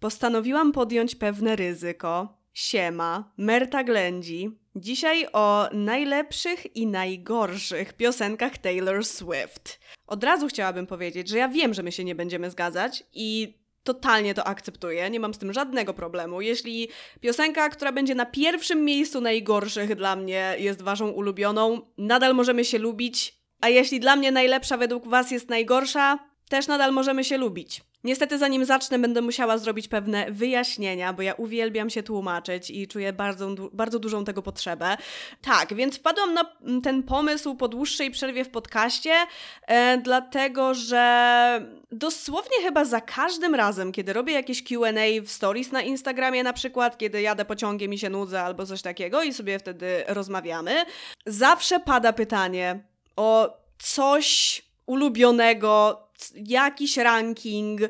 [0.00, 2.38] postanowiłam podjąć pewne ryzyko.
[2.52, 4.50] Siema, Merta Ględzi.
[4.76, 9.80] Dzisiaj o najlepszych i najgorszych piosenkach Taylor Swift.
[10.06, 14.34] Od razu chciałabym powiedzieć, że ja wiem, że my się nie będziemy zgadzać i totalnie
[14.34, 16.40] to akceptuję, nie mam z tym żadnego problemu.
[16.40, 16.88] Jeśli
[17.20, 22.78] piosenka, która będzie na pierwszym miejscu najgorszych dla mnie jest waszą ulubioną, nadal możemy się
[22.78, 27.82] lubić, a jeśli dla mnie najlepsza według was jest najgorsza, też nadal możemy się lubić.
[28.04, 33.12] Niestety, zanim zacznę, będę musiała zrobić pewne wyjaśnienia, bo ja uwielbiam się tłumaczyć i czuję
[33.12, 34.96] bardzo, bardzo dużą tego potrzebę.
[35.42, 36.44] Tak, więc wpadłam na
[36.82, 39.12] ten pomysł po dłuższej przerwie w podcaście,
[39.66, 45.82] e, dlatego że dosłownie chyba za każdym razem, kiedy robię jakieś QA w stories na
[45.82, 50.04] Instagramie, na przykład, kiedy jadę pociągiem i się nudzę albo coś takiego i sobie wtedy
[50.08, 50.84] rozmawiamy,
[51.26, 52.84] zawsze pada pytanie
[53.16, 57.80] o coś ulubionego, jakiś ranking,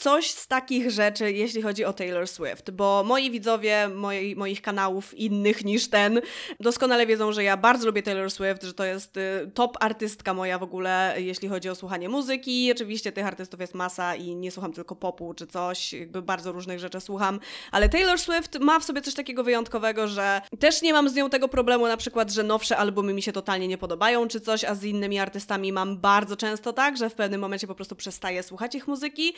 [0.00, 5.14] coś z takich rzeczy, jeśli chodzi o Taylor Swift, bo moi widzowie moi, moich kanałów
[5.14, 6.20] innych niż ten
[6.60, 10.58] doskonale wiedzą, że ja bardzo lubię Taylor Swift, że to jest y, top artystka moja
[10.58, 12.72] w ogóle, jeśli chodzi o słuchanie muzyki.
[12.72, 16.78] Oczywiście tych artystów jest masa i nie słucham tylko popu czy coś, jakby bardzo różnych
[16.78, 17.40] rzeczy słucham,
[17.72, 21.30] ale Taylor Swift ma w sobie coś takiego wyjątkowego, że też nie mam z nią
[21.30, 24.74] tego problemu na przykład, że nowsze albumy mi się totalnie nie podobają czy coś, a
[24.74, 28.74] z innymi artystami mam bardzo często tak, że w pewnym momencie po prostu przestaję słuchać
[28.74, 29.34] ich muzyki.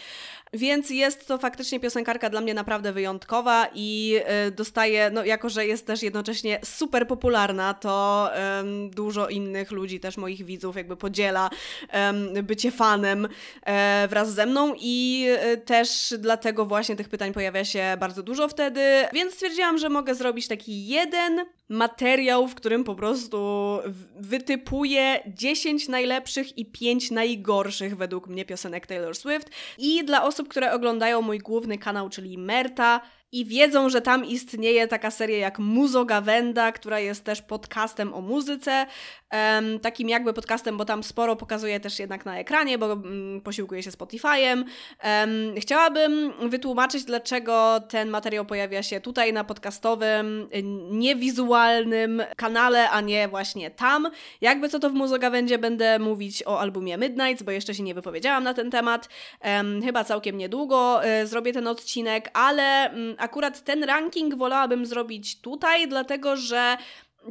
[0.54, 4.16] Więc jest to faktycznie piosenkarka dla mnie naprawdę wyjątkowa i
[4.48, 10.00] y, dostaje, no jako że jest też jednocześnie super popularna, to um, dużo innych ludzi,
[10.00, 11.50] też moich widzów, jakby podziela
[11.92, 13.28] um, bycie fanem
[13.62, 18.48] e, wraz ze mną i e, też dlatego właśnie tych pytań pojawia się bardzo dużo
[18.48, 18.80] wtedy,
[19.12, 23.78] więc stwierdziłam, że mogę zrobić taki jeden materiał, w którym po prostu
[24.16, 29.50] wytypuję 10 najlepszych i 5 najgorszych według mnie piosenek Taylor Swift.
[29.78, 33.00] I dla osób, które oglądają mój główny kanał, czyli Merta,
[33.32, 38.20] i wiedzą, że tam istnieje taka seria jak Muzo Gawenda, która jest też podcastem o
[38.20, 38.86] muzyce,
[39.82, 43.90] takim jakby podcastem, bo tam sporo pokazuje też jednak na ekranie, bo um, posiłkuje się
[43.90, 44.64] Spotify'em.
[45.56, 50.48] Chciałabym wytłumaczyć, dlaczego ten materiał pojawia się tutaj na podcastowym,
[50.90, 54.08] niewizualnym kanale, a nie właśnie tam.
[54.40, 57.94] Jakby co to w Muzo Gawędzie będę mówić o albumie Midnights, bo jeszcze się nie
[57.94, 59.08] wypowiedziałam na ten temat.
[59.84, 65.88] chyba całkiem niedługo y, zrobię ten odcinek, ale mm, akurat ten ranking wolałabym zrobić tutaj,
[65.88, 66.76] dlatego że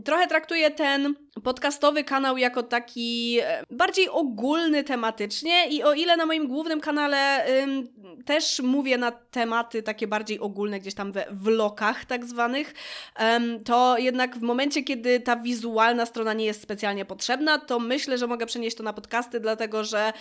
[0.06, 6.25] trochę traktuję ten podcastowy kanał jako taki e, bardziej ogólny tematycznie i o ile na
[6.25, 7.88] moim głównym kanale ym,
[8.25, 12.74] też mówię na tematy takie bardziej ogólne, gdzieś tam we vlogach tak zwanych,
[13.38, 18.18] ym, to jednak w momencie, kiedy ta wizualna strona nie jest specjalnie potrzebna, to myślę,
[18.18, 20.14] że mogę przenieść to na podcasty, dlatego że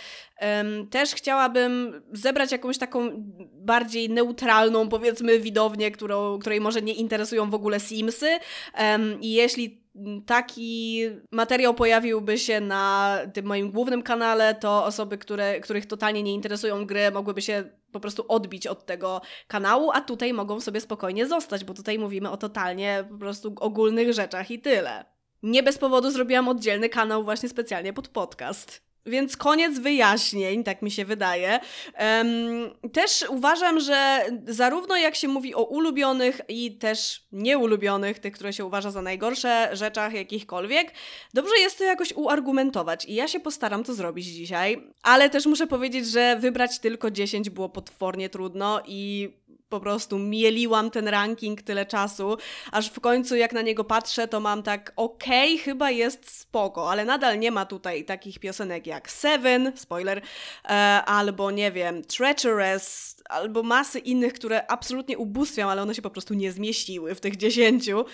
[0.61, 3.09] ym, też chciałabym zebrać jakąś taką
[3.53, 8.39] bardziej neutralną, powiedzmy, widownię, którą, której może nie interesują w ogóle Simsy.
[9.21, 9.80] I jeśli
[10.25, 16.33] taki materiał pojawiłby się na tym moim głównym kanale, to osoby, które, których totalnie nie
[16.33, 21.27] interesują gry, mogłyby się po prostu odbić od tego kanału, a tutaj mogą sobie spokojnie
[21.27, 25.05] zostać, bo tutaj mówimy o totalnie po prostu ogólnych rzeczach i tyle.
[25.43, 28.90] Nie bez powodu zrobiłam oddzielny kanał właśnie specjalnie pod podcast.
[29.05, 31.59] Więc koniec wyjaśnień, tak mi się wydaje.
[32.93, 38.65] Też uważam, że zarówno jak się mówi o ulubionych i też nieulubionych, tych, które się
[38.65, 40.93] uważa za najgorsze rzeczach jakichkolwiek,
[41.33, 45.67] dobrze jest to jakoś uargumentować i ja się postaram to zrobić dzisiaj, ale też muszę
[45.67, 49.29] powiedzieć, że wybrać tylko 10 było potwornie trudno i
[49.71, 52.37] po prostu mieliłam ten ranking tyle czasu,
[52.71, 56.91] aż w końcu jak na niego patrzę, to mam tak okej, okay, chyba jest spoko,
[56.91, 60.21] ale nadal nie ma tutaj takich piosenek jak Seven, spoiler,
[60.65, 60.69] e,
[61.05, 66.33] albo nie wiem, Treacherous, albo masy innych, które absolutnie ubóstwiam, ale one się po prostu
[66.33, 68.05] nie zmieściły w tych dziesięciu.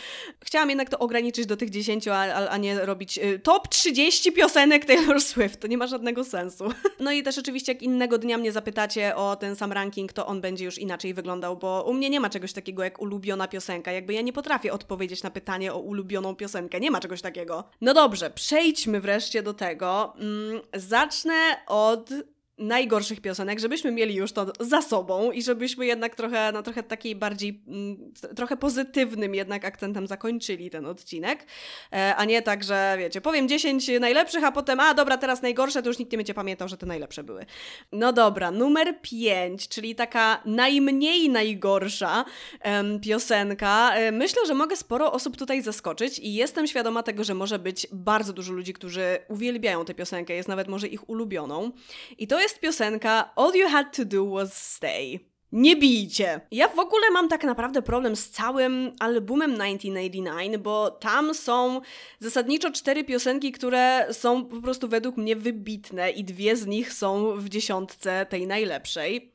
[0.44, 4.86] Chciałam jednak to ograniczyć do tych dziesięciu, a, a nie robić y, top 30 piosenek
[4.86, 5.60] Taylor Swift.
[5.60, 6.66] To nie ma żadnego sensu.
[7.00, 10.42] No i też oczywiście jak innego dnia mnie zapytacie o ten sam ranking, to on
[10.42, 13.92] będzie już inaczej wyglądał, bo u mnie nie ma czegoś takiego jak ulubiona piosenka.
[13.92, 16.80] Jakby ja nie potrafię odpowiedzieć na pytanie o ulubioną piosenkę.
[16.80, 17.64] Nie ma czegoś takiego.
[17.82, 20.14] No dobrze, przejdźmy wreszcie do tego.
[20.20, 21.36] Mm, zacznę
[21.68, 22.10] od
[22.58, 27.16] najgorszych piosenek, żebyśmy mieli już to za sobą i żebyśmy jednak trochę, no trochę takiej
[27.16, 31.46] bardziej, mm, trochę pozytywnym jednak akcentem zakończyli ten odcinek,
[31.94, 35.82] e, a nie tak, że wiecie, powiem 10 najlepszych, a potem, a dobra, teraz najgorsze,
[35.84, 37.46] to już nikt nie będzie pamiętał, że te najlepsze były.
[37.92, 42.26] No dobra, numer 5, czyli taka najmniej najgorsza
[42.62, 43.96] em, piosenka.
[43.96, 47.88] E, myślę, że mogę sporo osób tutaj zaskoczyć i jestem świadoma tego, że może być
[47.92, 51.72] bardzo dużo ludzi, którzy uwielbiają tę piosenkę, jest nawet może ich ulubioną.
[52.18, 55.20] I to jest jest piosenka All You Had To Do Was Stay.
[55.52, 56.42] nie bijcie.
[56.52, 61.82] Ja w ogóle mam tak naprawdę problem z całym albumem 1989, bo tam są
[62.20, 67.38] zasadniczo cztery piosenki, które są po prostu według mnie wybitne i dwie z nich są
[67.38, 69.32] w dziesiątce tej najlepszej.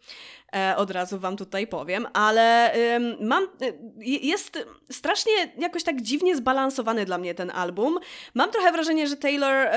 [0.57, 2.75] E, od razu wam tutaj powiem, ale
[3.21, 7.99] mam, y, jest strasznie jakoś tak dziwnie zbalansowany dla mnie ten album.
[8.35, 9.69] Mam trochę wrażenie, że Taylor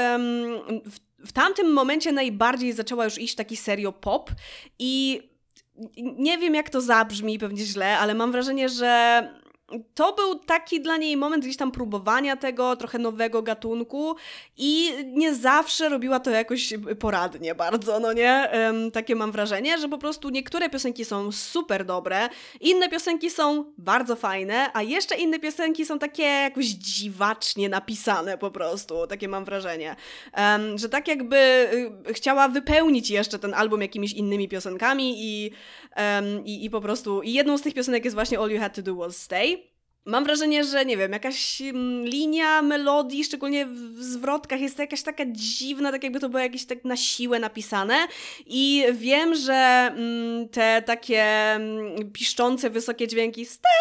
[0.86, 4.31] w, w tamtym momencie najbardziej zaczęła już iść taki serio pop
[4.80, 5.22] i
[5.98, 9.22] nie wiem jak to zabrzmi, pewnie źle, ale mam wrażenie, że
[9.94, 14.15] to był taki dla niej moment gdzieś tam próbowania tego, trochę nowego gatunku
[14.57, 18.50] i nie zawsze robiła to jakoś poradnie bardzo, no nie?
[18.53, 22.29] Um, takie mam wrażenie, że po prostu niektóre piosenki są super dobre,
[22.62, 28.51] inne piosenki są bardzo fajne, a jeszcze inne piosenki są takie jakoś dziwacznie napisane po
[28.51, 29.95] prostu, takie mam wrażenie.
[30.38, 31.38] Um, że tak jakby
[32.09, 35.51] y, chciała wypełnić jeszcze ten album jakimiś innymi piosenkami i,
[35.97, 38.75] um, i, i po prostu i jedną z tych piosenek jest właśnie All You Had
[38.75, 39.64] To Do Was Stay.
[40.07, 45.24] Mam wrażenie, że nie wiem, jakaś mm, linia melodii, szczególnie w zwrotkach, jest jakaś taka
[45.25, 48.07] dziwna, tak jakby to było jakieś tak na siłę napisane.
[48.46, 53.72] I wiem, że mm, te takie mm, piszczące wysokie dźwięki stay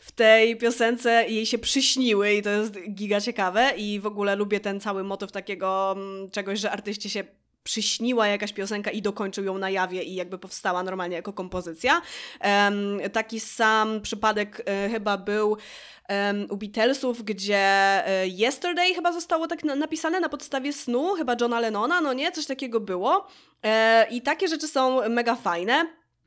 [0.00, 3.72] w tej piosence jej się przyśniły i to jest giga ciekawe.
[3.76, 5.96] I w ogóle lubię ten cały motyw takiego
[6.32, 7.24] czegoś, że artyści się
[7.66, 12.02] przyśniła jakaś piosenka i dokończył ją na jawie i jakby powstała normalnie jako kompozycja.
[12.44, 19.46] Um, taki sam przypadek e, chyba był um, u Beatlesów, gdzie e, Yesterday chyba zostało
[19.46, 22.32] tak na napisane na podstawie snu, chyba Johna Lennona, no nie?
[22.32, 23.26] Coś takiego było.
[23.62, 25.86] E, I takie rzeczy są mega fajne.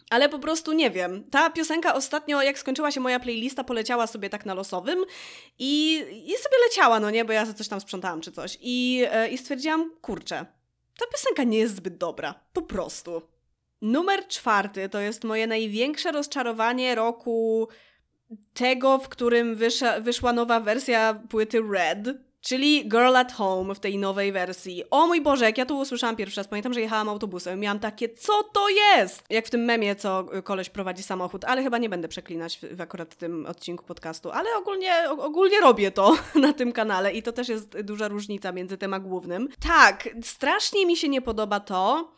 [0.09, 1.24] Ale po prostu nie wiem.
[1.31, 5.00] Ta piosenka ostatnio, jak skończyła się moja playlista, poleciała sobie tak na losowym
[5.59, 5.95] i,
[6.25, 8.57] i sobie leciała, no nie, bo ja coś tam sprzątałam czy coś.
[8.62, 10.45] I, e, i stwierdziłam, kurczę,
[10.99, 12.35] ta piosenka nie jest zbyt dobra.
[12.53, 13.21] Po prostu.
[13.81, 17.67] Numer czwarty to jest moje największe rozczarowanie roku
[18.53, 22.07] tego, w którym wyszła, wyszła nowa wersja płyty Red.
[22.41, 24.83] Czyli Girl at Home w tej nowej wersji.
[24.89, 28.09] O mój Boże, jak ja to usłyszałam pierwszy raz, pamiętam, że jechałam autobusem miałam takie,
[28.09, 29.24] co to jest?
[29.30, 32.81] Jak w tym memie, co koleś prowadzi samochód, ale chyba nie będę przeklinać w, w
[32.81, 37.50] akurat tym odcinku podcastu, ale ogólnie, ogólnie robię to na tym kanale i to też
[37.50, 39.50] jest duża różnica między tym a głównym.
[39.68, 42.12] Tak, strasznie mi się nie podoba to,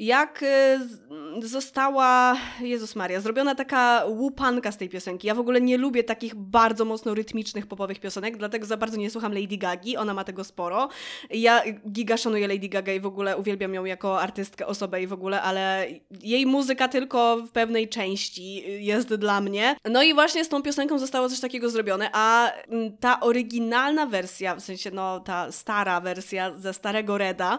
[0.00, 5.26] jak y, została, Jezus Maria, zrobiona taka łupanka z tej piosenki.
[5.26, 9.10] Ja w ogóle nie lubię takich bardzo mocno rytmicznych popowych piosenek, dlatego za bardzo nie
[9.10, 10.88] słucham Lady Gagi, ona ma tego sporo.
[11.30, 11.62] Ja
[11.92, 15.42] giga szanuję Lady Gaga i w ogóle uwielbiam ją jako artystkę, osobę i w ogóle,
[15.42, 15.86] ale
[16.22, 19.76] jej muzyka tylko w pewnej części jest dla mnie.
[19.90, 24.56] No i właśnie z tą piosenką zostało coś takiego zrobione, a mm, ta oryginalna wersja,
[24.56, 27.58] w sensie no ta stara wersja ze starego Reda,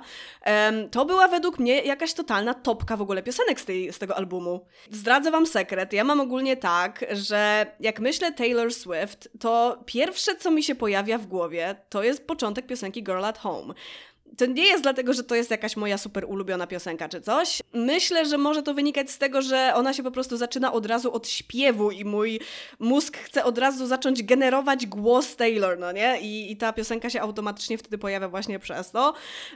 [0.92, 4.18] to była według mnie jakaś totalna totalna topka w ogóle piosenek z, tej, z tego
[4.18, 4.66] albumu.
[4.92, 10.52] Zdradzę wam sekret, ja mam ogólnie tak, że jak myślę Taylor Swift, to pierwsze co
[10.52, 13.74] mi się pojawia w głowie, to jest początek piosenki Girl at Home
[14.38, 17.62] to nie jest dlatego, że to jest jakaś moja super ulubiona piosenka czy coś.
[17.74, 21.14] Myślę, że może to wynikać z tego, że ona się po prostu zaczyna od razu
[21.14, 22.40] od śpiewu i mój
[22.80, 26.22] mózg chce od razu zacząć generować głos Taylor, no nie?
[26.22, 29.14] I, i ta piosenka się automatycznie wtedy pojawia właśnie przez to.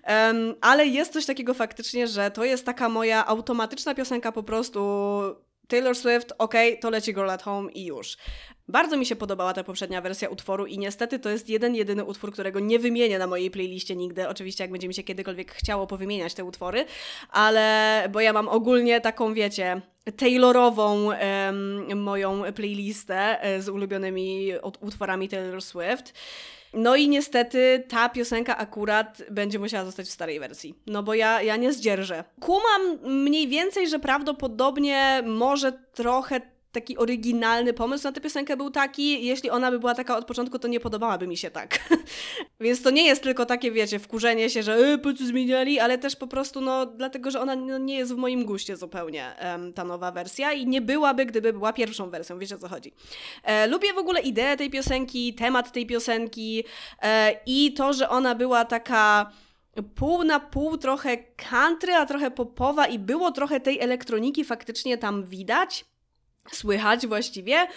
[0.07, 4.79] Um, ale jest coś takiego faktycznie, że to jest taka moja automatyczna piosenka po prostu
[5.67, 8.17] Taylor Swift, ok, to leci Girl at Home i już.
[8.67, 12.31] Bardzo mi się podobała ta poprzednia wersja utworu i niestety to jest jeden, jedyny utwór,
[12.33, 14.27] którego nie wymienię na mojej playliście nigdy.
[14.27, 16.85] Oczywiście jak będzie mi się kiedykolwiek chciało powymieniać te utwory,
[17.29, 19.81] ale bo ja mam ogólnie taką, wiecie,
[20.17, 21.09] Taylorową
[21.95, 26.13] moją playlistę e, z ulubionymi utworami Taylor Swift.
[26.75, 30.75] No i niestety ta piosenka akurat będzie musiała zostać w starej wersji.
[30.87, 32.23] No bo ja, ja nie zdzierżę.
[32.39, 36.41] Kumam mniej więcej, że prawdopodobnie może trochę
[36.75, 40.59] taki oryginalny pomysł na tę piosenkę był taki, jeśli ona by była taka od początku,
[40.59, 41.79] to nie podobałaby mi się tak.
[42.59, 45.97] Więc to nie jest tylko takie, wiecie, wkurzenie się, że yy, po co zmieniali, ale
[45.97, 49.73] też po prostu, no, dlatego, że ona no, nie jest w moim guście zupełnie, um,
[49.73, 52.93] ta nowa wersja i nie byłaby, gdyby była pierwszą wersją, wiecie o co chodzi.
[53.43, 56.63] E, lubię w ogóle ideę tej piosenki, temat tej piosenki
[57.01, 59.31] e, i to, że ona była taka
[59.95, 65.23] pół na pół, trochę country, a trochę popowa i było trochę tej elektroniki faktycznie tam
[65.23, 65.85] widać.
[66.51, 67.67] Słychać właściwie,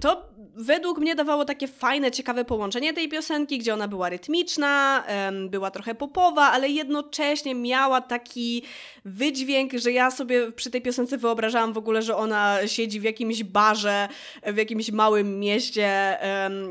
[0.00, 5.04] to według mnie dawało takie fajne, ciekawe połączenie tej piosenki, gdzie ona była rytmiczna,
[5.48, 8.62] była trochę popowa, ale jednocześnie miała taki
[9.04, 13.44] wydźwięk, że ja sobie przy tej piosence wyobrażałam w ogóle, że ona siedzi w jakimś
[13.44, 14.08] barze,
[14.46, 16.18] w jakimś małym mieście,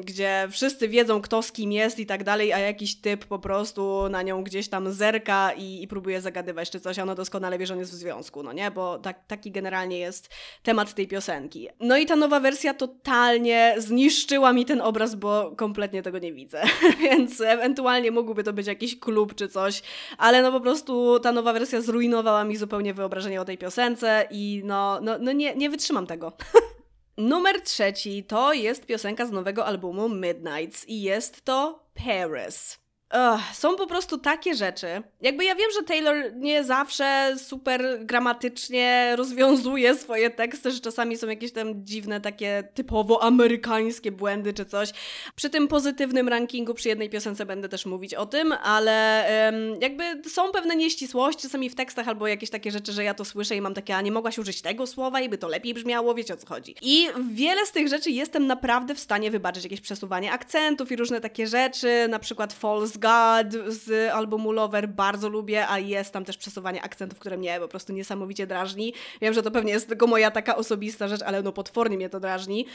[0.03, 4.10] gdzie wszyscy wiedzą, kto z kim jest i tak dalej, a jakiś typ po prostu
[4.10, 7.74] na nią gdzieś tam zerka i, i próbuje zagadywać czy coś, ona doskonale wie, że
[7.74, 8.72] on jest w związku, no nie?
[8.72, 10.29] Bo tak, taki generalnie jest
[10.63, 11.69] temat tej piosenki.
[11.79, 16.63] No i ta nowa wersja totalnie zniszczyła mi ten obraz, bo kompletnie tego nie widzę.
[17.01, 19.81] Więc ewentualnie mógłby to być jakiś klub czy coś,
[20.17, 24.62] ale no po prostu ta nowa wersja zrujnowała mi zupełnie wyobrażenie o tej piosence i
[24.65, 26.34] no, no, no nie, nie wytrzymam tego.
[27.17, 32.88] Numer trzeci to jest piosenka z nowego albumu Midnights i jest to Paris.
[33.13, 34.87] Ugh, są po prostu takie rzeczy.
[35.21, 41.27] Jakby ja wiem, że Taylor nie zawsze super gramatycznie rozwiązuje swoje teksty, że czasami są
[41.27, 44.89] jakieś tam dziwne, takie typowo amerykańskie błędy czy coś.
[45.35, 50.29] Przy tym pozytywnym rankingu, przy jednej piosence będę też mówić o tym, ale um, jakby
[50.29, 53.61] są pewne nieścisłości czasami w tekstach albo jakieś takie rzeczy, że ja to słyszę i
[53.61, 56.37] mam takie, a nie mogłaś użyć tego słowa i by to lepiej brzmiało, wiecie o
[56.37, 56.75] co chodzi.
[56.81, 61.21] I wiele z tych rzeczy jestem naprawdę w stanie wybaczyć, jakieś przesuwanie akcentów i różne
[61.21, 66.38] takie rzeczy, na przykład false God z albumu Lover bardzo lubię, a jest tam też
[66.38, 68.94] przesuwanie akcentów, które mnie po prostu niesamowicie drażni.
[69.22, 72.20] Wiem, że to pewnie jest tylko moja taka osobista rzecz, ale no potwornie mnie to
[72.20, 72.65] drażni.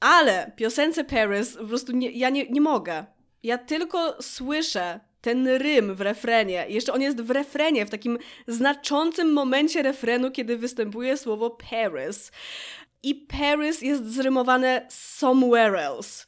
[0.00, 3.04] Ale piosence Paris po prostu nie, ja nie, nie mogę.
[3.42, 6.66] Ja tylko słyszę ten rym w refrenie.
[6.68, 12.32] Jeszcze on jest w refrenie, w takim znaczącym momencie refrenu, kiedy występuje słowo Paris.
[13.02, 16.27] I Paris jest zrymowane somewhere else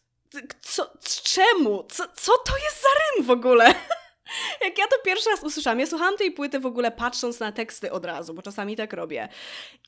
[0.61, 1.85] co, czemu?
[1.89, 3.75] Co, co to jest za rym w ogóle?
[4.65, 7.93] Jak ja to pierwszy raz usłyszałam, ja słuchałam tej płyty w ogóle patrząc na teksty
[7.93, 9.29] od razu, bo czasami tak robię.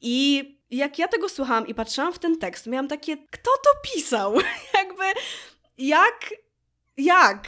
[0.01, 4.35] I jak ja tego słuchałam i patrzyłam w ten tekst, miałam takie, kto to pisał?
[4.79, 5.05] Jakby,
[5.79, 6.35] jak,
[6.97, 7.45] jak?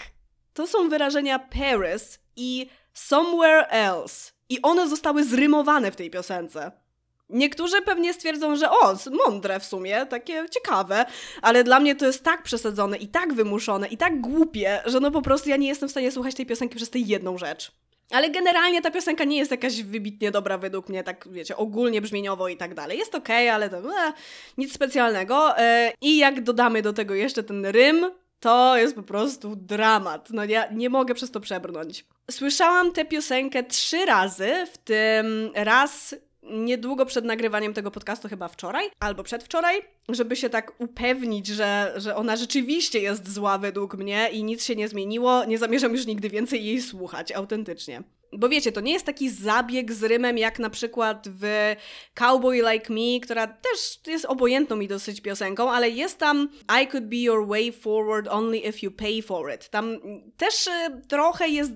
[0.54, 4.32] To są wyrażenia Paris i somewhere else.
[4.48, 6.83] I one zostały zrymowane w tej piosence.
[7.34, 11.04] Niektórzy pewnie stwierdzą, że o, mądre w sumie, takie ciekawe,
[11.42, 15.10] ale dla mnie to jest tak przesadzone i tak wymuszone i tak głupie, że no
[15.10, 17.72] po prostu ja nie jestem w stanie słuchać tej piosenki przez tę jedną rzecz.
[18.10, 22.48] Ale generalnie ta piosenka nie jest jakaś wybitnie dobra według mnie, tak wiecie, ogólnie brzmieniowo
[22.48, 22.98] i tak dalej.
[22.98, 24.12] Jest okej, okay, ale to e,
[24.58, 25.58] nic specjalnego.
[25.58, 28.10] E, I jak dodamy do tego jeszcze ten rym,
[28.40, 30.30] to jest po prostu dramat.
[30.30, 32.04] No ja nie mogę przez to przebrnąć.
[32.30, 36.14] Słyszałam tę piosenkę trzy razy, w tym raz
[36.50, 42.16] niedługo przed nagrywaniem tego podcastu, chyba wczoraj albo przedwczoraj, żeby się tak upewnić, że, że
[42.16, 45.44] ona rzeczywiście jest zła według mnie i nic się nie zmieniło.
[45.44, 48.02] Nie zamierzam już nigdy więcej jej słuchać, autentycznie.
[48.38, 51.74] Bo wiecie, to nie jest taki zabieg z rymem jak na przykład w
[52.14, 56.48] Cowboy Like Me, która też jest obojętną mi dosyć piosenką, ale jest tam
[56.82, 59.70] I could be your way forward only if you pay for it.
[59.70, 59.98] Tam
[60.36, 61.72] też e, trochę jest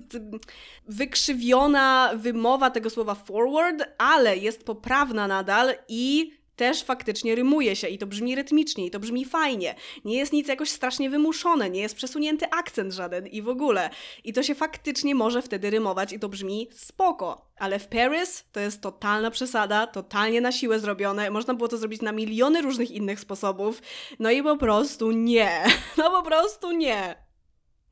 [0.87, 7.97] wykrzywiona wymowa tego słowa forward, ale jest poprawna nadal i też faktycznie rymuje się i
[7.97, 9.75] to brzmi rytmicznie, i to brzmi fajnie.
[10.05, 13.89] Nie jest nic jakoś strasznie wymuszone, nie jest przesunięty akcent żaden i w ogóle.
[14.23, 17.45] I to się faktycznie może wtedy rymować i to brzmi spoko.
[17.57, 21.29] Ale w Paris to jest totalna przesada, totalnie na siłę zrobione.
[21.31, 23.81] Można było to zrobić na miliony różnych innych sposobów.
[24.19, 25.63] No i po prostu nie.
[25.97, 27.28] No po prostu nie.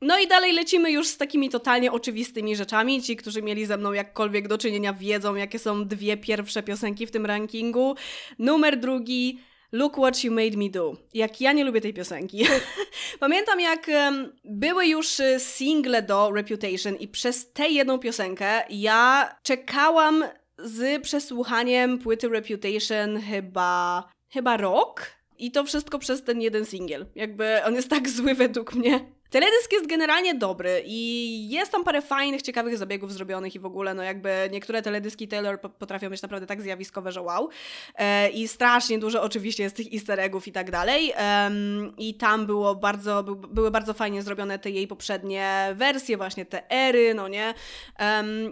[0.00, 3.02] No i dalej lecimy już z takimi totalnie oczywistymi rzeczami.
[3.02, 7.10] Ci, którzy mieli ze mną jakkolwiek do czynienia, wiedzą, jakie są dwie pierwsze piosenki w
[7.10, 7.94] tym rankingu.
[8.38, 9.40] Numer drugi.
[9.72, 10.96] Look What You Made Me Do.
[11.14, 12.44] Jak ja nie lubię tej piosenki.
[13.20, 19.34] Pamiętam, jak um, były już y, single do Reputation, i przez tę jedną piosenkę ja
[19.42, 20.24] czekałam
[20.58, 24.04] z przesłuchaniem płyty Reputation chyba.
[24.28, 25.06] chyba rok.
[25.38, 27.06] I to wszystko przez ten jeden singiel.
[27.14, 29.17] Jakby on jest tak zły według mnie.
[29.30, 33.94] Teledysk jest generalnie dobry i jest tam parę fajnych, ciekawych zabiegów zrobionych i w ogóle,
[33.94, 37.48] no jakby niektóre teledyski Taylor potrafią być naprawdę tak zjawiskowe, że wow.
[37.94, 41.12] E, I strasznie dużo oczywiście jest tych easter eggów i tak dalej.
[41.98, 46.70] I tam było bardzo, by, były bardzo fajnie zrobione te jej poprzednie wersje, właśnie te
[46.70, 47.54] ery, no nie?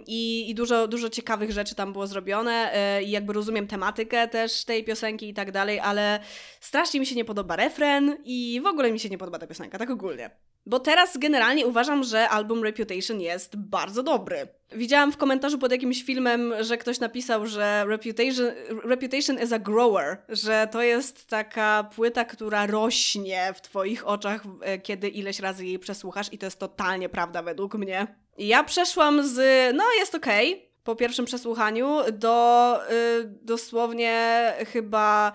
[0.07, 4.65] I, I dużo, dużo ciekawych rzeczy tam było zrobione e, i jakby rozumiem tematykę też
[4.65, 6.19] tej piosenki i tak dalej, ale
[6.59, 9.77] strasznie mi się nie podoba refren i w ogóle mi się nie podoba ta piosenka,
[9.77, 10.29] tak ogólnie.
[10.67, 14.47] Bo teraz generalnie uważam, że album Reputation jest bardzo dobry.
[14.71, 18.45] Widziałam w komentarzu pod jakimś filmem, że ktoś napisał, że Reputation,
[18.83, 24.79] Reputation is a grower, że to jest taka płyta, która rośnie w Twoich oczach, e,
[24.79, 28.07] kiedy ileś razy jej przesłuchasz, i to jest totalnie prawda według mnie.
[28.37, 29.35] Ja przeszłam z,
[29.75, 35.33] no jest okej, okay, po pierwszym przesłuchaniu, do y, dosłownie chyba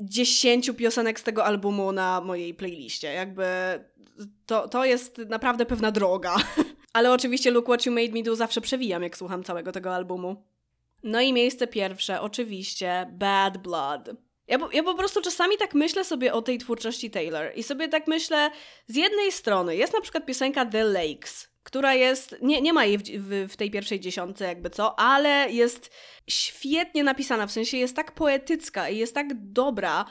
[0.00, 3.12] 10 piosenek z tego albumu na mojej playliście.
[3.12, 3.44] Jakby
[4.46, 6.36] to, to jest naprawdę pewna droga.
[6.92, 10.44] Ale oczywiście Look What You Made Me Do zawsze przewijam, jak słucham całego tego albumu.
[11.02, 14.10] No i miejsce pierwsze, oczywiście Bad Blood.
[14.48, 18.06] Ja, ja po prostu czasami tak myślę sobie o tej twórczości Taylor i sobie tak
[18.06, 18.50] myślę,
[18.86, 22.98] z jednej strony jest na przykład piosenka The Lakes, która jest, nie, nie ma jej
[22.98, 25.90] w, w, w, tej pierwszej dziesiątce jakby co, ale jest
[26.28, 30.04] świetnie napisana, w sensie jest tak poetycka i jest tak dobra,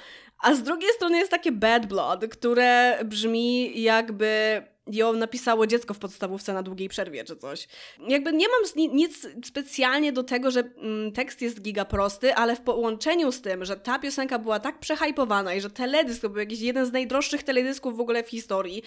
[0.45, 5.99] a z drugiej strony jest takie Bad Blood, które brzmi jakby ją napisało dziecko w
[5.99, 7.67] podstawówce na długiej przerwie czy coś.
[8.07, 12.61] Jakby nie mam nic specjalnie do tego, że mm, tekst jest giga prosty, ale w
[12.61, 16.59] połączeniu z tym, że ta piosenka była tak przehypowana i że teledysk to był jakiś
[16.59, 18.83] jeden z najdroższych teledysków w ogóle w historii,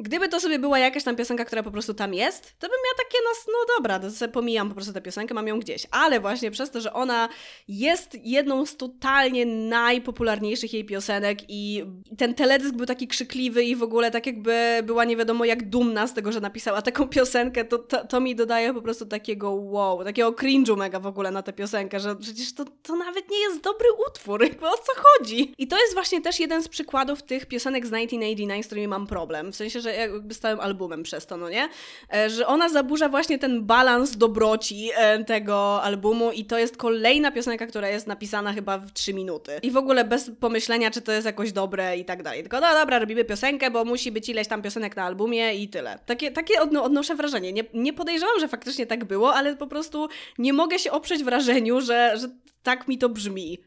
[0.00, 2.96] gdyby to sobie była jakaś tam piosenka, która po prostu tam jest, to bym miała
[3.04, 5.86] takie, no, no dobra, to sobie pomijam po prostu tę piosenkę, mam ją gdzieś.
[5.90, 7.28] Ale właśnie przez to, że ona
[7.68, 11.84] jest jedną z totalnie najpopularniejszych jej piosenek i
[12.18, 16.06] ten teledysk był taki krzykliwy i w ogóle tak jakby była nie wiadomo jak dumna
[16.06, 20.04] z tego, że napisała taką piosenkę, to, to, to mi dodaje po prostu takiego wow,
[20.04, 23.60] takiego cringe'u mega w ogóle na tę piosenkę, że przecież to, to nawet nie jest
[23.60, 24.44] dobry utwór,
[24.74, 25.54] o co chodzi.
[25.58, 29.06] I to jest właśnie też jeden z przykładów tych piosenek z 1989, z którymi mam
[29.06, 31.68] problem, w sensie, że jakby z całym albumem przez to, no nie?
[32.14, 37.32] E, że ona zaburza właśnie ten balans dobroci e, tego albumu i to jest kolejna
[37.32, 39.52] piosenka, która jest napisana chyba w 3 minuty.
[39.62, 42.40] I w ogóle bez pomyślenia, czy to jest jakoś dobre i tak dalej.
[42.42, 45.98] Tylko no dobra, robimy piosenkę, bo musi być ileś tam piosenek na albumie, i tyle.
[46.06, 47.52] Takie, takie odno odnoszę wrażenie.
[47.52, 50.08] Nie, nie podejrzewam, że faktycznie tak było, ale po prostu
[50.38, 52.28] nie mogę się oprzeć wrażeniu, że, że
[52.62, 53.58] tak mi to brzmi.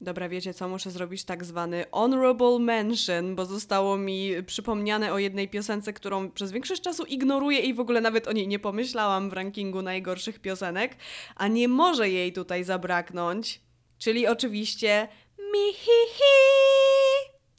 [0.00, 5.48] Dobra, wiecie co, muszę zrobić tak zwany honorable mention, bo zostało mi przypomniane o jednej
[5.48, 9.32] piosence, którą przez większość czasu ignoruję i w ogóle nawet o niej nie pomyślałam w
[9.32, 10.96] rankingu najgorszych piosenek,
[11.36, 13.60] a nie może jej tutaj zabraknąć,
[13.98, 16.93] czyli oczywiście mi hi hi.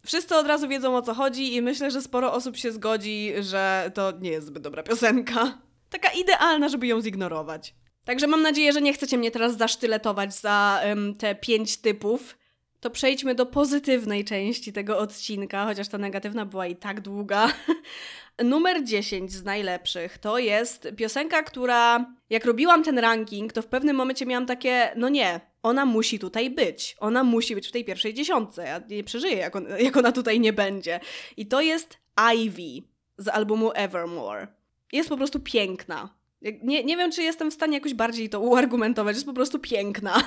[0.06, 3.92] Wszyscy od razu wiedzą o co chodzi i myślę, że sporo osób się zgodzi, że
[3.94, 5.58] to nie jest zbyt dobra piosenka.
[5.90, 7.76] Taka idealna, żeby ją zignorować.
[8.06, 12.38] Także mam nadzieję, że nie chcecie mnie teraz zasztyletować za um, te pięć typów.
[12.80, 17.48] To przejdźmy do pozytywnej części tego odcinka, chociaż ta negatywna była i tak długa.
[18.44, 23.96] Numer 10 z najlepszych to jest piosenka, która jak robiłam ten ranking, to w pewnym
[23.96, 26.96] momencie miałam takie, no nie, ona musi tutaj być.
[27.00, 28.64] Ona musi być w tej pierwszej dziesiątce.
[28.64, 31.00] Ja nie przeżyję, jak, on, jak ona tutaj nie będzie.
[31.38, 31.98] I to jest
[32.36, 32.88] Ivy
[33.18, 34.48] z albumu Evermore.
[34.92, 36.10] Jest po prostu piękna.
[36.42, 39.16] Nie, nie wiem, czy jestem w stanie jakoś bardziej to uargumentować.
[39.16, 40.22] Jest po prostu piękna.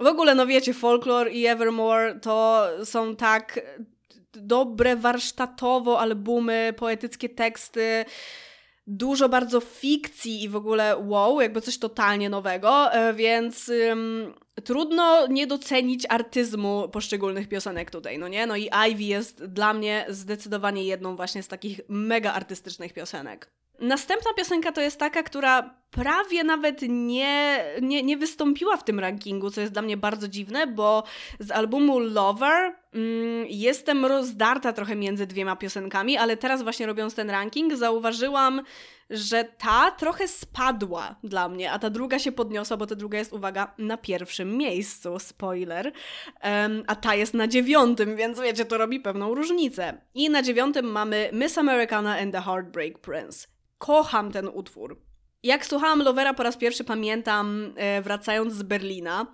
[0.00, 3.60] W ogóle, no wiecie, Folklore i Evermore to są tak
[4.32, 8.04] dobre warsztatowo albumy, poetyckie teksty
[8.90, 13.72] dużo bardzo fikcji i w ogóle wow, jakby coś totalnie nowego, e, więc
[14.64, 18.46] trudno nie docenić artyzmu poszczególnych piosenek tutaj, no nie?
[18.46, 23.50] No i Ivy jest dla mnie zdecydowanie jedną właśnie z takich mega artystycznych piosenek.
[23.80, 29.50] Następna piosenka to jest taka, która prawie nawet nie, nie, nie wystąpiła w tym rankingu,
[29.50, 31.02] co jest dla mnie bardzo dziwne, bo
[31.38, 37.30] z albumu Lover mm, jestem rozdarta trochę między dwiema piosenkami, ale teraz właśnie robiąc ten
[37.30, 38.62] ranking zauważyłam,
[39.10, 43.32] że ta trochę spadła dla mnie, a ta druga się podniosła, bo ta druga jest,
[43.32, 45.92] uwaga, na pierwszym miejscu, spoiler,
[46.44, 50.00] um, a ta jest na dziewiątym, więc wiecie, to robi pewną różnicę.
[50.14, 53.48] I na dziewiątym mamy Miss Americana and the Heartbreak Prince.
[53.78, 55.09] Kocham ten utwór.
[55.42, 59.26] Jak słuchałam Lovera po raz pierwszy, pamiętam, e, wracając z Berlina,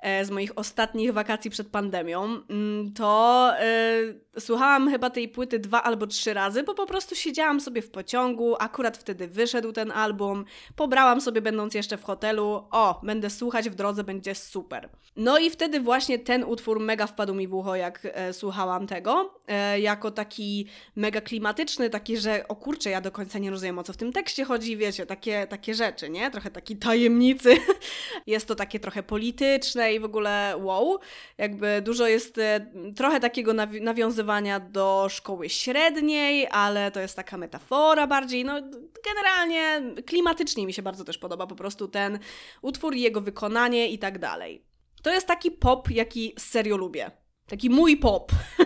[0.00, 5.82] e, z moich ostatnich wakacji przed pandemią, mm, to e, słuchałam chyba tej płyty dwa
[5.82, 10.44] albo trzy razy, bo po prostu siedziałam sobie w pociągu, akurat wtedy wyszedł ten album,
[10.76, 14.88] pobrałam sobie będąc jeszcze w hotelu, o, będę słuchać w drodze, będzie super.
[15.16, 19.40] No i wtedy właśnie ten utwór mega wpadł mi w ucho, jak słuchałam tego,
[19.80, 23.92] jako taki mega klimatyczny, taki, że o kurczę, ja do końca nie rozumiem o co
[23.92, 26.30] w tym tekście chodzi, wiecie, takie takie rzeczy, nie?
[26.30, 27.56] Trochę takiej tajemnicy.
[28.26, 30.98] jest to takie trochę polityczne i w ogóle wow.
[31.38, 37.36] Jakby dużo jest e, trochę takiego nawi nawiązywania do szkoły średniej, ale to jest taka
[37.36, 38.44] metafora bardziej.
[38.44, 38.60] No,
[39.04, 42.18] generalnie klimatycznie mi się bardzo też podoba po prostu ten
[42.62, 44.64] utwór, jego wykonanie i tak dalej.
[45.02, 47.10] To jest taki pop, jaki serio lubię.
[47.46, 48.32] Taki mój pop.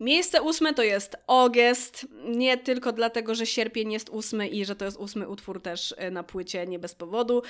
[0.00, 4.84] Miejsce ósme to jest August, nie tylko dlatego, że sierpień jest ósmy i że to
[4.84, 7.42] jest ósmy utwór też e, na płycie, nie bez powodu.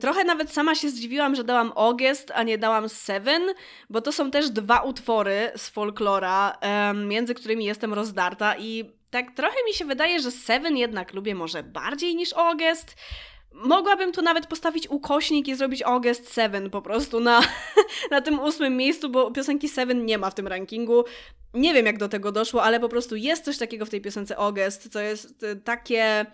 [0.00, 3.42] Trochę nawet sama się zdziwiłam, że dałam August, a nie dałam Seven,
[3.90, 6.58] bo to są też dwa utwory z folklora,
[6.94, 11.62] między którymi jestem rozdarta i tak trochę mi się wydaje, że Seven jednak lubię może
[11.62, 12.96] bardziej niż August.
[13.52, 17.40] Mogłabym tu nawet postawić ukośnik i zrobić August 7 po prostu na,
[18.10, 21.04] na tym ósmym miejscu, bo piosenki 7 nie ma w tym rankingu.
[21.54, 24.36] Nie wiem, jak do tego doszło, ale po prostu jest coś takiego w tej piosence
[24.36, 26.26] August, co jest y, takie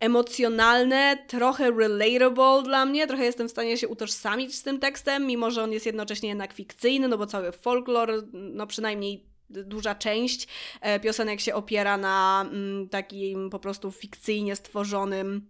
[0.00, 5.50] emocjonalne, trochę relatable dla mnie, trochę jestem w stanie się utożsamić z tym tekstem, mimo
[5.50, 10.48] że on jest jednocześnie jednak fikcyjny, no bo cały folklor, no przynajmniej duża część
[10.80, 15.46] e, piosenek się opiera na mm, takim po prostu fikcyjnie stworzonym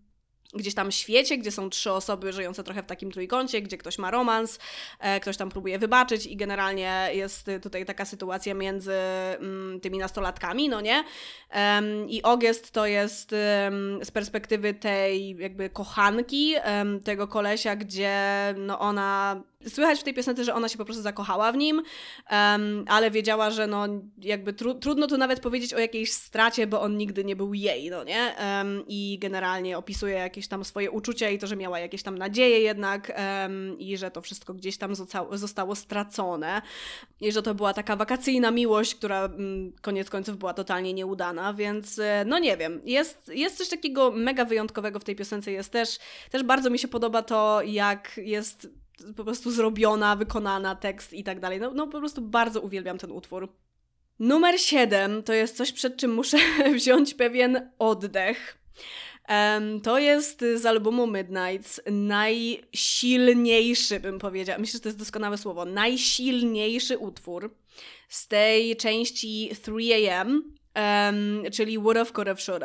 [0.55, 4.11] gdzieś tam świecie, gdzie są trzy osoby żyjące trochę w takim trójkącie, gdzie ktoś ma
[4.11, 4.59] romans,
[5.01, 10.69] e, ktoś tam próbuje wybaczyć i generalnie jest tutaj taka sytuacja między mm, tymi nastolatkami,
[10.69, 11.05] no nie?
[12.09, 13.31] I Ogest to jest
[14.03, 16.55] z perspektywy tej jakby kochanki
[17.05, 18.15] tego kolesia, gdzie
[18.59, 21.83] no ona Słychać w tej piosence, że ona się po prostu zakochała w nim,
[22.31, 23.87] um, ale wiedziała, że no
[24.19, 27.91] jakby tru trudno tu nawet powiedzieć o jakiejś stracie, bo on nigdy nie był jej,
[27.91, 28.35] no nie?
[28.41, 32.61] Um, I generalnie opisuje jakieś tam swoje uczucia i to, że miała jakieś tam nadzieje
[32.61, 34.95] jednak um, i że to wszystko gdzieś tam
[35.33, 36.63] zostało stracone
[37.21, 41.99] i że to była taka wakacyjna miłość, która mm, koniec końców była totalnie nieudana, więc
[41.99, 42.81] e, no nie wiem.
[42.85, 45.99] Jest, jest coś takiego mega wyjątkowego w tej piosence, jest też,
[46.31, 48.69] też bardzo mi się podoba to, jak jest
[49.17, 51.61] po prostu zrobiona, wykonana, tekst i tak dalej.
[51.61, 53.49] No, no po prostu bardzo uwielbiam ten utwór.
[54.19, 56.39] Numer 7 to jest coś, przed czym muszę
[56.77, 58.59] wziąć pewien oddech.
[59.83, 64.59] To jest z albumu Midnights najsilniejszy, bym powiedziała.
[64.59, 65.65] Myślę, że to jest doskonałe słowo.
[65.65, 67.55] Najsilniejszy utwór
[68.09, 70.41] z tej części 3am,
[70.77, 72.63] um, czyli Would Have, Could Have, Should.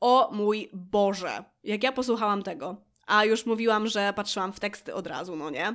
[0.00, 5.06] O mój Boże, jak ja posłuchałam tego, a już mówiłam, że patrzyłam w teksty od
[5.06, 5.74] razu, no nie?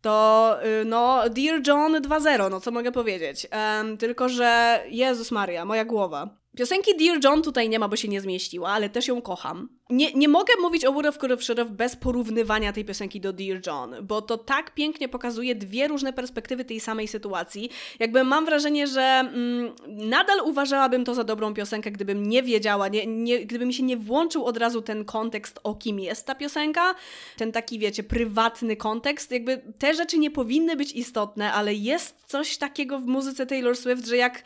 [0.00, 3.46] To, y, no, Dear John 2.0, no co mogę powiedzieć?
[3.52, 6.39] Um, tylko, że Jezus Maria, moja głowa.
[6.56, 9.68] Piosenki Dear John tutaj nie ma, bo się nie zmieściła, ale też ją kocham.
[9.90, 13.94] Nie, nie mogę mówić o Wood of Sheriff bez porównywania tej piosenki do Dear John,
[14.02, 17.70] bo to tak pięknie pokazuje dwie różne perspektywy tej samej sytuacji.
[17.98, 23.06] Jakby mam wrażenie, że mm, nadal uważałabym to za dobrą piosenkę, gdybym nie wiedziała, nie,
[23.06, 26.94] nie, gdyby mi się nie włączył od razu ten kontekst, o kim jest ta piosenka,
[27.36, 29.30] ten taki, wiecie, prywatny kontekst.
[29.30, 34.06] Jakby te rzeczy nie powinny być istotne, ale jest coś takiego w muzyce Taylor Swift,
[34.06, 34.42] że jak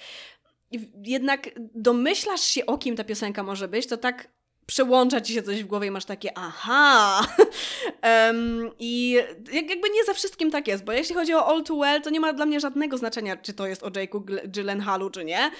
[1.05, 4.29] jednak domyślasz się, o kim ta piosenka może być, to tak
[4.67, 7.21] przełącza ci się coś w głowie i masz takie aha.
[8.03, 9.13] um, I
[9.53, 12.21] jakby nie ze wszystkim tak jest, bo jeśli chodzi o All Too Well, to nie
[12.21, 15.51] ma dla mnie żadnego znaczenia, czy to jest o Jake'u Gyllenhaalu, czy nie.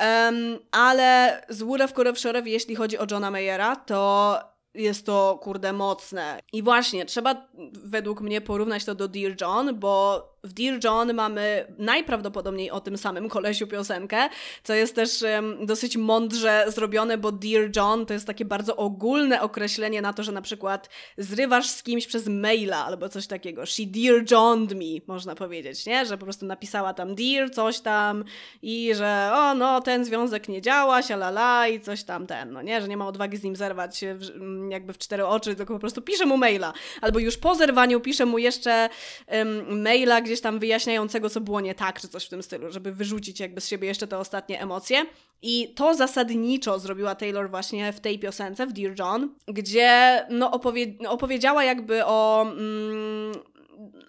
[0.00, 4.38] Um, ale z Wood of Kurew jeśli chodzi o Johna Mayera, to
[4.74, 6.40] jest to, kurde, mocne.
[6.52, 11.66] I właśnie, trzeba według mnie porównać to do Dear John, bo w Dear John mamy
[11.78, 14.28] najprawdopodobniej o tym samym kolesiu piosenkę,
[14.62, 19.40] co jest też um, dosyć mądrze zrobione, bo Dear John to jest takie bardzo ogólne
[19.42, 23.66] określenie na to, że na przykład zrywasz z kimś przez maila albo coś takiego.
[23.66, 26.06] She Dear Johned me, można powiedzieć, nie?
[26.06, 28.24] Że po prostu napisała tam Dear, coś tam
[28.62, 32.80] i że o, no, ten związek nie działa, sialala i coś tam ten, no nie?
[32.80, 34.30] Że nie ma odwagi z nim zerwać w,
[34.70, 36.72] jakby w cztery oczy, tylko po prostu pisze mu maila.
[37.00, 38.88] Albo już po zerwaniu pisze mu jeszcze
[39.28, 42.72] um, maila, gdzie gdzieś tam wyjaśniającego, co było nie tak, czy coś w tym stylu,
[42.72, 45.06] żeby wyrzucić jakby z siebie jeszcze te ostatnie emocje.
[45.42, 50.86] I to zasadniczo zrobiła Taylor właśnie w tej piosence, w Dear John, gdzie no, opowie
[51.08, 52.42] opowiedziała jakby o...
[52.42, 53.32] Mm,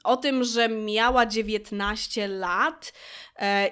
[0.04, 2.94] o tym, że miała 19 lat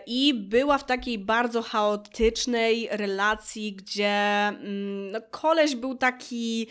[0.05, 4.13] i była w takiej bardzo chaotycznej relacji, gdzie
[4.47, 6.67] mm, no, koleś był taki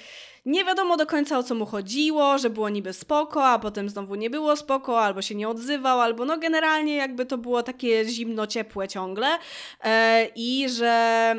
[0.46, 4.14] nie wiadomo do końca o co mu chodziło, że było niby spoko, a potem znowu
[4.14, 8.88] nie było spoko, albo się nie odzywał, albo no generalnie jakby to było takie zimno-ciepłe
[8.88, 9.38] ciągle
[9.84, 11.34] e, i że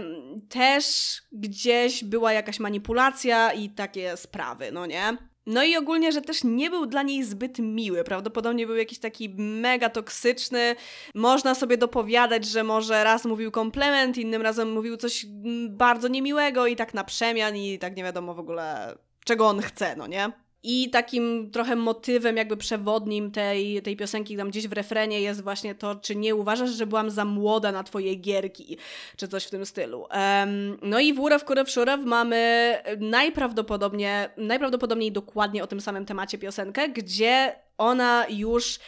[0.49, 0.85] też
[1.31, 5.17] gdzieś była jakaś manipulacja i takie sprawy, no nie?
[5.45, 8.03] No i ogólnie, że też nie był dla niej zbyt miły.
[8.03, 10.75] Prawdopodobnie był jakiś taki mega toksyczny.
[11.15, 16.67] Można sobie dopowiadać, że może raz mówił komplement, innym razem mówił coś mm, bardzo niemiłego
[16.67, 20.32] i tak na przemian i tak nie wiadomo w ogóle czego on chce, no nie?
[20.63, 25.76] I takim trochę motywem, jakby przewodnim tej, tej piosenki, tam gdzieś w refrenie jest właśnie
[25.76, 28.78] to, czy nie uważasz, że byłam za młoda na twoje gierki,
[29.17, 30.02] czy coś w tym stylu.
[30.02, 36.38] Um, no i w Uraw Kurew Szurew mamy najprawdopodobniej, najprawdopodobniej dokładnie o tym samym temacie
[36.38, 38.80] piosenkę, gdzie ona już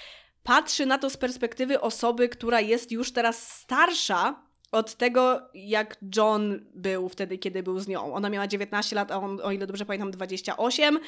[0.43, 4.44] patrzy na to z perspektywy osoby, która jest już teraz starsza
[4.75, 8.13] od tego, jak John był wtedy, kiedy był z nią.
[8.13, 10.99] Ona miała 19 lat, a on, o ile dobrze pamiętam, 28,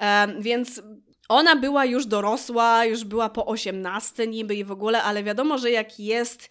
[0.00, 0.82] um, więc
[1.28, 5.70] ona była już dorosła, już była po 18 niby i w ogóle, ale wiadomo, że
[5.70, 6.48] jak jest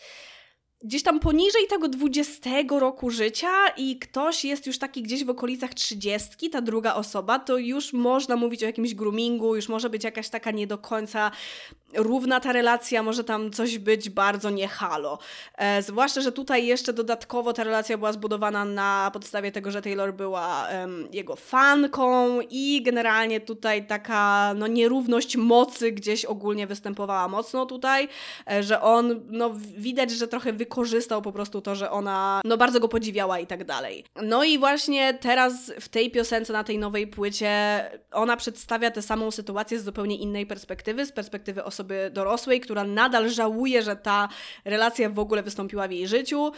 [0.83, 5.73] gdzieś tam poniżej tego 20 roku życia i ktoś jest już taki gdzieś w okolicach
[5.73, 10.29] 30, ta druga osoba, to już można mówić o jakimś groomingu, już może być jakaś
[10.29, 11.31] taka nie do końca
[11.93, 15.19] równa ta relacja, może tam coś być bardzo niehalo.
[15.57, 20.13] E, zwłaszcza, że tutaj jeszcze dodatkowo ta relacja była zbudowana na podstawie tego, że Taylor
[20.13, 20.67] była
[21.11, 28.07] jego fanką i generalnie tutaj taka no, nierówność mocy gdzieś ogólnie występowała mocno tutaj,
[28.51, 32.79] e, że on, no widać, że trochę wykorzystał po prostu to, że ona no bardzo
[32.79, 34.05] go podziwiała i tak dalej.
[34.21, 37.51] No i właśnie teraz w tej piosence, na tej nowej płycie,
[38.12, 43.29] ona przedstawia tę samą sytuację z zupełnie innej perspektywy, z perspektywy osoby dorosłej, która nadal
[43.29, 44.29] żałuje, że ta
[44.65, 46.51] relacja w ogóle wystąpiła w jej życiu,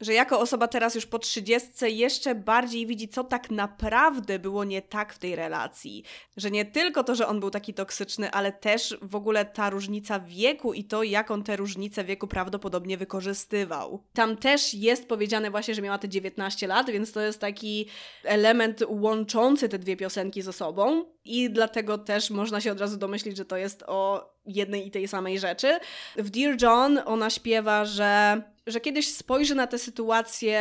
[0.00, 4.82] że jako osoba teraz już po trzydziestce jeszcze bardziej widzi, co tak naprawdę było nie
[4.82, 6.04] tak w tej relacji.
[6.36, 10.20] Że nie tylko to, że on był taki toksyczny, ale też w ogóle ta różnica
[10.20, 13.55] wieku i to, jak on te różnice wieku prawdopodobnie wykorzystywał.
[14.12, 17.86] Tam też jest powiedziane właśnie, że miała te 19 lat, więc to jest taki
[18.24, 23.36] element łączący te dwie piosenki ze sobą i dlatego też można się od razu domyślić,
[23.36, 25.78] że to jest o jednej i tej samej rzeczy.
[26.16, 30.60] W Dear John ona śpiewa, że że kiedyś spojrzy na tę sytuację,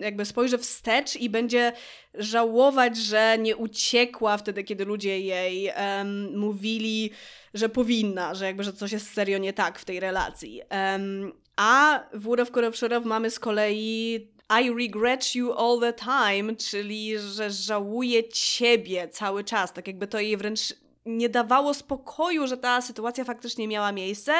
[0.00, 1.72] jakby spojrzy wstecz i będzie
[2.14, 7.10] żałować, że nie uciekła wtedy, kiedy ludzie jej um, mówili,
[7.54, 10.62] że powinna, że jakby, że coś jest serio nie tak w tej relacji.
[10.70, 14.14] Um, a w World of Corruption mamy z kolei
[14.62, 20.20] I regret you all the time, czyli że żałuje ciebie cały czas, tak jakby to
[20.20, 20.74] jej wręcz
[21.06, 24.32] nie dawało spokoju, że ta sytuacja faktycznie miała miejsce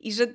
[0.00, 0.26] i że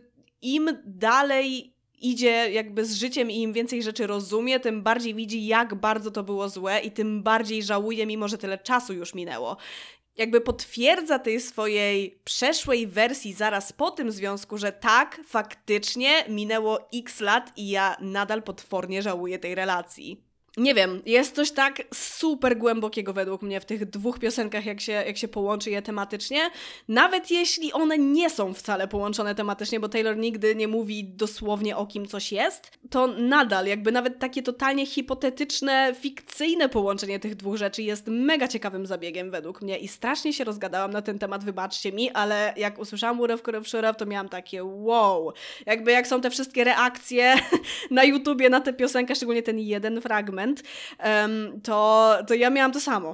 [0.42, 5.76] im dalej idzie jakby z życiem i im więcej rzeczy rozumie, tym bardziej widzi, jak
[5.76, 9.58] bardzo to było złe i tym bardziej żałuje, mimo że tyle czasu już minęło.
[10.20, 17.20] Jakby potwierdza tej swojej przeszłej wersji zaraz po tym związku, że tak, faktycznie minęło x
[17.20, 20.29] lat i ja nadal potwornie żałuję tej relacji
[20.60, 24.92] nie wiem, jest coś tak super głębokiego według mnie w tych dwóch piosenkach, jak się,
[24.92, 26.40] jak się połączy je tematycznie.
[26.88, 31.86] Nawet jeśli one nie są wcale połączone tematycznie, bo Taylor nigdy nie mówi dosłownie o
[31.86, 37.84] kim coś jest, to nadal jakby nawet takie totalnie hipotetyczne, fikcyjne połączenie tych dwóch rzeczy
[37.84, 42.12] jest mega ciekawym zabiegiem według mnie i strasznie się rozgadałam na ten temat, wybaczcie mi,
[42.12, 45.34] ale jak usłyszałam Murew Kurew to miałam takie wow.
[45.66, 47.36] Jakby jak są te wszystkie reakcje
[47.92, 50.49] na YouTubie na tę piosenkę, szczególnie ten jeden fragment,
[51.06, 53.10] um, to, to ja miałam to samo.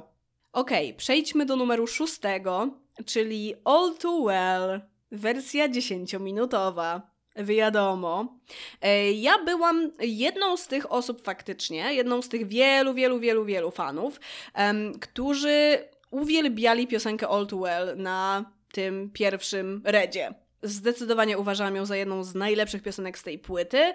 [0.52, 2.68] Okej, okay, przejdźmy do numeru szóstego,
[3.06, 4.80] czyli All Too Well,
[5.12, 7.00] wersja 10-minutowa.
[7.36, 8.38] Wiadomo.
[8.82, 13.70] E, ja byłam jedną z tych osób faktycznie, jedną z tych wielu, wielu, wielu, wielu
[13.70, 14.20] fanów,
[14.58, 15.78] um, którzy
[16.10, 20.34] uwielbiali piosenkę All Too Well na tym pierwszym redzie.
[20.62, 23.94] Zdecydowanie uważam ją za jedną z najlepszych piosenek z tej płyty.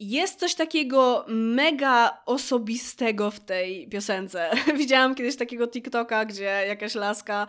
[0.00, 4.50] Jest coś takiego mega osobistego w tej piosence.
[4.78, 7.46] Widziałam kiedyś takiego TikToka, gdzie jakaś laska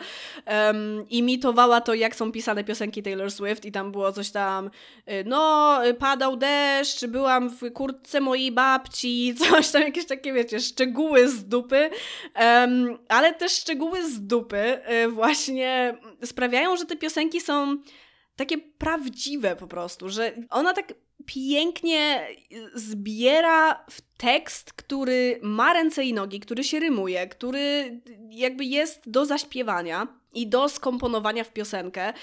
[0.48, 4.70] um, imitowała to, jak są pisane piosenki Taylor Swift i tam było coś tam,
[5.12, 11.30] y, no, padał deszcz, byłam w kurtce mojej babci, coś tam, jakieś takie, wiecie, szczegóły
[11.30, 11.90] z dupy,
[12.40, 17.78] um, ale też szczegóły z dupy y, właśnie sprawiają, że te piosenki są
[18.36, 20.94] takie prawdziwe po prostu, że ona tak
[21.26, 22.28] pięknie
[22.74, 29.26] zbiera w tekst, który ma ręce i nogi, który się rymuje, który jakby jest do
[29.26, 32.14] zaśpiewania i do skomponowania w piosenkę.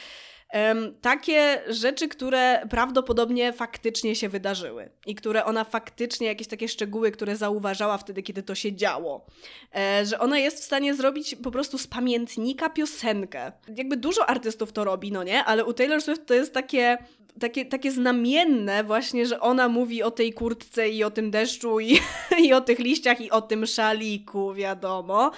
[1.01, 7.37] Takie rzeczy, które prawdopodobnie faktycznie się wydarzyły i które ona faktycznie, jakieś takie szczegóły, które
[7.37, 9.27] zauważała wtedy, kiedy to się działo.
[9.75, 13.53] E, że ona jest w stanie zrobić po prostu z pamiętnika piosenkę.
[13.77, 15.45] Jakby dużo artystów to robi, no nie?
[15.45, 16.99] Ale u Taylor Swift to jest takie
[17.41, 21.99] takie, takie znamienne właśnie, że ona mówi o tej kurtce i o tym deszczu i,
[22.45, 25.31] i o tych liściach i o tym szaliku, wiadomo.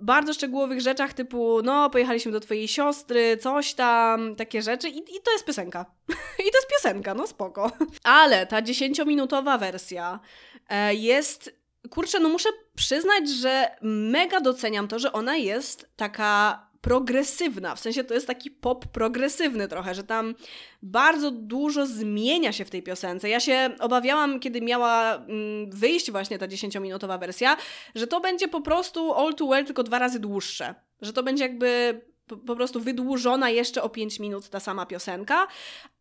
[0.00, 5.20] Bardzo szczegółowych rzeczach typu, no, pojechaliśmy do twojej siostry, coś tam, takie rzeczy i, i
[5.24, 5.86] to jest piosenka.
[6.46, 7.70] I to jest piosenka, no spoko.
[8.04, 10.20] Ale ta dziesięciominutowa wersja
[10.68, 11.58] e, jest
[11.90, 17.74] kurczę, no muszę przyznać, że mega doceniam to, że ona jest taka progresywna.
[17.74, 20.34] W sensie to jest taki pop progresywny trochę, że tam
[20.82, 23.28] bardzo dużo zmienia się w tej piosence.
[23.28, 27.56] Ja się obawiałam, kiedy miała mm, wyjść właśnie ta 10-minutowa wersja,
[27.94, 30.74] że to będzie po prostu all too well tylko dwa razy dłuższe.
[31.02, 32.00] Że to będzie jakby
[32.46, 35.46] po, prostu wydłużona jeszcze o 5 minut ta sama piosenka,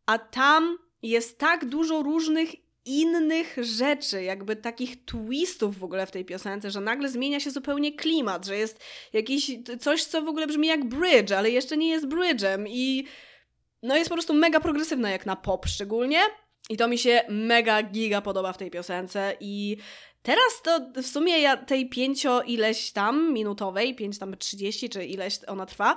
[0.05, 2.49] a tam jest tak dużo różnych
[2.87, 7.93] innych rzeczy, jakby takich twistów w ogóle w tej piosence, że nagle zmienia się zupełnie
[7.93, 12.05] klimat, że jest jakiś coś, co w ogóle brzmi jak bridge, ale jeszcze nie jest
[12.05, 13.05] bridge'em i
[13.83, 16.19] no jest po prostu mega progresywna jak na pop szczególnie.
[16.69, 19.77] I to mi się mega giga podoba w tej piosence i
[20.27, 25.39] Teraz to w sumie ja tej pięcio ileś tam minutowej, pięć tam trzydzieści, czy ileś
[25.47, 25.95] ona trwa,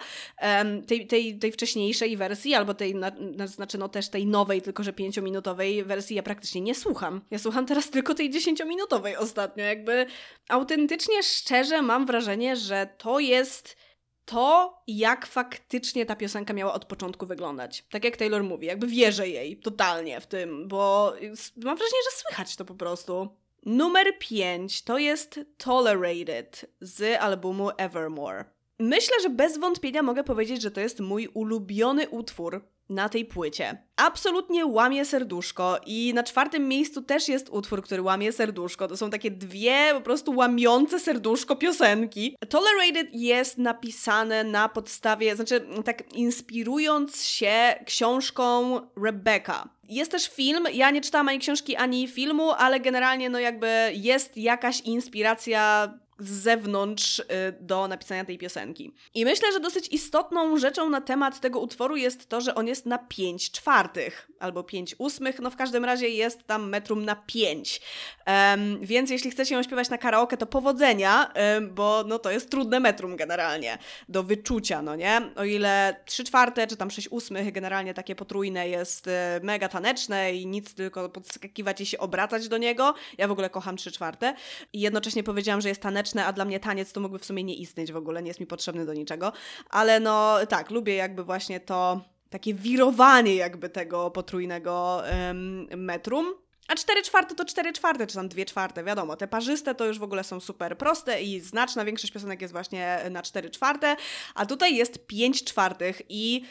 [0.86, 3.12] tej, tej, tej wcześniejszej wersji, albo tej, na,
[3.46, 7.20] znaczy no też tej nowej, tylko że pięciominutowej wersji ja praktycznie nie słucham.
[7.30, 9.64] Ja słucham teraz tylko tej dziesięciominutowej ostatnio.
[9.64, 10.06] Jakby
[10.48, 13.76] autentycznie, szczerze mam wrażenie, że to jest
[14.24, 17.84] to, jak faktycznie ta piosenka miała od początku wyglądać.
[17.90, 21.12] Tak jak Taylor mówi, jakby wierzę jej totalnie w tym, bo
[21.56, 23.39] mam wrażenie, że słychać to po prostu.
[23.66, 28.59] Numer 5 to jest Tolerated z albumu Evermore.
[28.80, 33.82] Myślę, że bez wątpienia mogę powiedzieć, że to jest mój ulubiony utwór na tej płycie.
[33.96, 38.88] Absolutnie łamie serduszko i na czwartym miejscu też jest utwór, który łamie serduszko.
[38.88, 42.36] To są takie dwie po prostu łamiące serduszko piosenki.
[42.48, 49.68] Tolerated jest napisane na podstawie, znaczy tak inspirując się książką Rebecca.
[49.88, 54.36] Jest też film, ja nie czytałam ani książki, ani filmu, ale generalnie no jakby jest
[54.36, 57.24] jakaś inspiracja z zewnątrz y,
[57.60, 58.94] do napisania tej piosenki.
[59.14, 62.86] I myślę, że dosyć istotną rzeczą na temat tego utworu jest to, że on jest
[62.86, 67.80] na 5 czwartych albo 5 ósmych, no w każdym razie jest tam metrum na 5.
[68.26, 72.50] Um, więc jeśli chcecie ją śpiewać na karaoke, to powodzenia, um, bo no to jest
[72.50, 73.78] trudne metrum generalnie
[74.08, 75.20] do wyczucia, no nie?
[75.36, 79.10] O ile 3 czwarte czy tam 6 ósmych, generalnie takie potrójne jest y,
[79.42, 82.94] mega taneczne i nic tylko podskakiwać i się obracać do niego.
[83.18, 84.34] Ja w ogóle kocham 3 czwarte.
[84.72, 87.54] I jednocześnie powiedziałam, że jest taneczne a dla mnie taniec to mógłby w sumie nie
[87.54, 89.32] istnieć w ogóle, nie jest mi potrzebny do niczego.
[89.70, 96.34] Ale no tak, lubię jakby właśnie to takie wirowanie jakby tego potrójnego um, metrum.
[96.68, 99.16] A 4 czwarte to 4 czwarte, czy tam 2 czwarte, wiadomo.
[99.16, 103.00] Te parzyste to już w ogóle są super proste i znaczna większość piosenek jest właśnie
[103.10, 103.96] na 4 czwarte,
[104.34, 106.44] a tutaj jest 5 czwartych i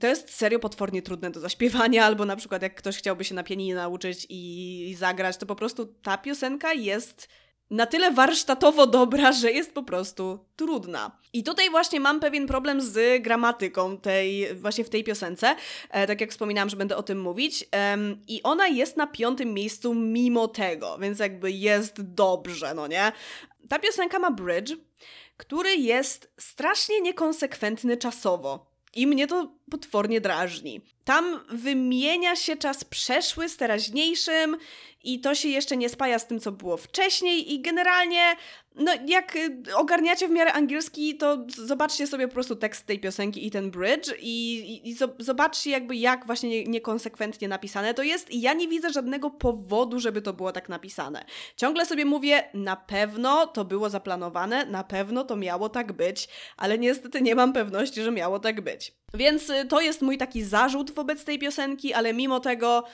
[0.00, 3.42] to jest serio potwornie trudne do zaśpiewania, albo na przykład jak ktoś chciałby się na
[3.42, 7.28] pianinie nauczyć i, i zagrać, to po prostu ta piosenka jest
[7.72, 11.18] na tyle warsztatowo dobra, że jest po prostu trudna.
[11.32, 15.56] I tutaj właśnie mam pewien problem z gramatyką tej, właśnie w tej piosence.
[15.90, 17.64] E, tak jak wspominałam, że będę o tym mówić.
[17.74, 17.96] E,
[18.28, 23.12] I ona jest na piątym miejscu mimo tego, więc jakby jest dobrze, no nie?
[23.68, 24.72] Ta piosenka ma bridge,
[25.36, 28.72] który jest strasznie niekonsekwentny czasowo.
[28.94, 30.80] I mnie to potwornie drażni.
[31.04, 34.56] Tam wymienia się czas przeszły z teraźniejszym
[35.04, 38.36] i to się jeszcze nie spaja z tym, co było wcześniej i generalnie,
[38.74, 43.46] no jak y, ogarniacie w miarę angielski, to zobaczcie sobie po prostu tekst tej piosenki
[43.46, 48.40] i ten bridge i, i, i zobaczcie jakby jak właśnie niekonsekwentnie napisane to jest i
[48.40, 51.24] ja nie widzę żadnego powodu, żeby to było tak napisane.
[51.56, 56.78] Ciągle sobie mówię, na pewno to było zaplanowane, na pewno to miało tak być, ale
[56.78, 59.01] niestety nie mam pewności, że miało tak być.
[59.14, 62.84] Więc y, to jest mój taki zarzut wobec tej piosenki, ale mimo tego,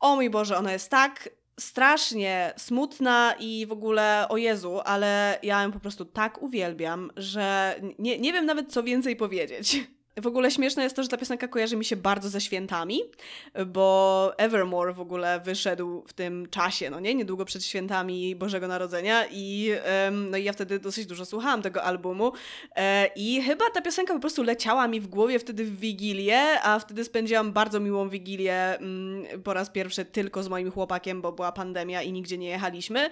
[0.00, 1.28] o mój Boże, ona jest tak
[1.60, 7.74] strasznie smutna i w ogóle o Jezu, ale ja ją po prostu tak uwielbiam, że
[7.98, 9.76] nie, nie wiem nawet co więcej powiedzieć.
[10.22, 13.00] W ogóle śmieszne jest to, że ta piosenka kojarzy mi się bardzo ze świętami,
[13.66, 17.14] bo Evermore w ogóle wyszedł w tym czasie, no nie?
[17.14, 19.72] Niedługo przed świętami Bożego Narodzenia i,
[20.04, 22.32] um, no i ja wtedy dosyć dużo słuchałam tego albumu
[22.76, 26.78] e, i chyba ta piosenka po prostu leciała mi w głowie wtedy w Wigilię, a
[26.78, 31.52] wtedy spędziłam bardzo miłą Wigilię mm, po raz pierwszy tylko z moim chłopakiem, bo była
[31.52, 33.10] pandemia i nigdzie nie jechaliśmy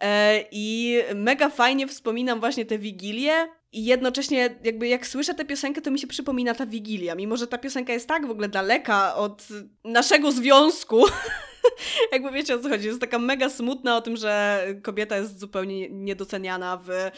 [0.00, 5.80] e, i mega fajnie wspominam właśnie te Wigilie, i jednocześnie, jakby jak słyszę tę piosenkę,
[5.80, 7.14] to mi się przypomina ta wigilia.
[7.14, 9.48] Mimo, że ta piosenka jest tak w ogóle daleka od
[9.84, 11.04] naszego związku.
[12.12, 12.86] jakby wiecie o co chodzi.
[12.86, 17.12] Jest taka mega smutna o tym, że kobieta jest zupełnie niedoceniana w e,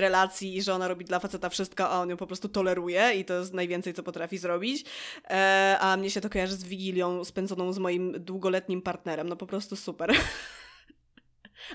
[0.00, 3.24] relacji i że ona robi dla faceta wszystko, a on ją po prostu toleruje i
[3.24, 4.84] to jest najwięcej, co potrafi zrobić.
[5.30, 9.28] E, a mnie się to kojarzy z wigilią spędzoną z moim długoletnim partnerem.
[9.28, 10.14] No po prostu super.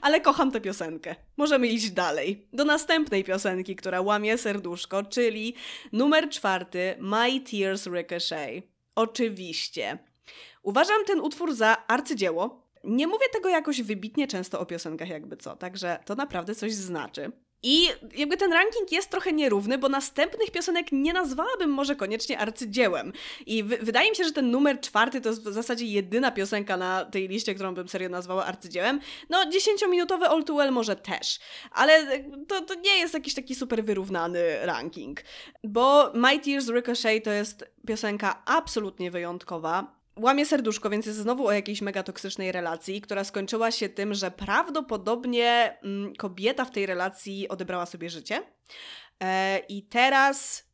[0.01, 1.15] Ale kocham tę piosenkę.
[1.37, 2.47] Możemy iść dalej.
[2.53, 5.55] Do następnej piosenki, która łamie serduszko, czyli
[5.91, 8.63] numer czwarty My Tears Ricochet.
[8.95, 9.97] Oczywiście.
[10.63, 12.65] Uważam ten utwór za arcydzieło.
[12.83, 17.31] Nie mówię tego jakoś wybitnie często o piosenkach, jakby co, także to naprawdę coś znaczy.
[17.67, 23.13] I jakby ten ranking jest trochę nierówny, bo następnych piosenek nie nazwałabym może koniecznie arcydziełem.
[23.45, 27.05] I wydaje mi się, że ten numer czwarty to jest w zasadzie jedyna piosenka na
[27.05, 28.99] tej liście, którą bym serio nazwała arcydziełem.
[29.29, 31.39] No, dziesięciominutowe All Too Well może też,
[31.71, 35.21] ale to, to nie jest jakiś taki super wyrównany ranking.
[35.63, 41.51] Bo My Tears Ricochet to jest piosenka absolutnie wyjątkowa łamie serduszko, więc jest znowu o
[41.51, 47.47] jakiejś mega toksycznej relacji, która skończyła się tym, że prawdopodobnie mm, kobieta w tej relacji
[47.47, 48.43] odebrała sobie życie.
[49.23, 50.64] E, I teraz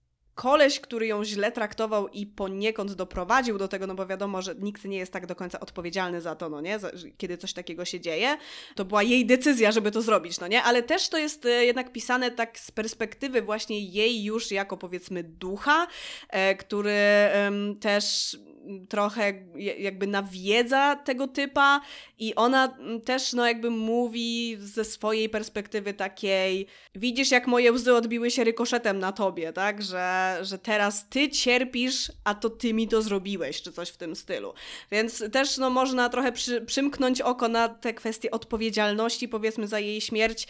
[0.42, 4.86] koleś, który ją źle traktował i poniekąd doprowadził do tego, no bo wiadomo, że nikt
[4.86, 6.80] nie jest tak do końca odpowiedzialny za to, no nie,
[7.18, 8.38] kiedy coś takiego się dzieje.
[8.76, 11.92] To była jej decyzja, żeby to zrobić, no nie, ale też to jest e, jednak
[11.92, 15.88] pisane tak z perspektywy właśnie jej już jako powiedzmy ducha,
[16.30, 16.92] e, który
[17.82, 18.38] też
[18.90, 19.34] trochę
[19.78, 21.82] jakby nawiedza tego typa
[22.20, 28.32] i ona też no jakby mówi ze swojej perspektywy takiej widzisz jak moje łzy odbiły
[28.32, 33.02] się rykoszetem na tobie, tak, że, że teraz ty cierpisz, a to ty mi to
[33.02, 34.54] zrobiłeś, czy coś w tym stylu.
[34.92, 40.02] Więc też no można trochę przy, przymknąć oko na te kwestie odpowiedzialności powiedzmy za jej
[40.02, 40.48] śmierć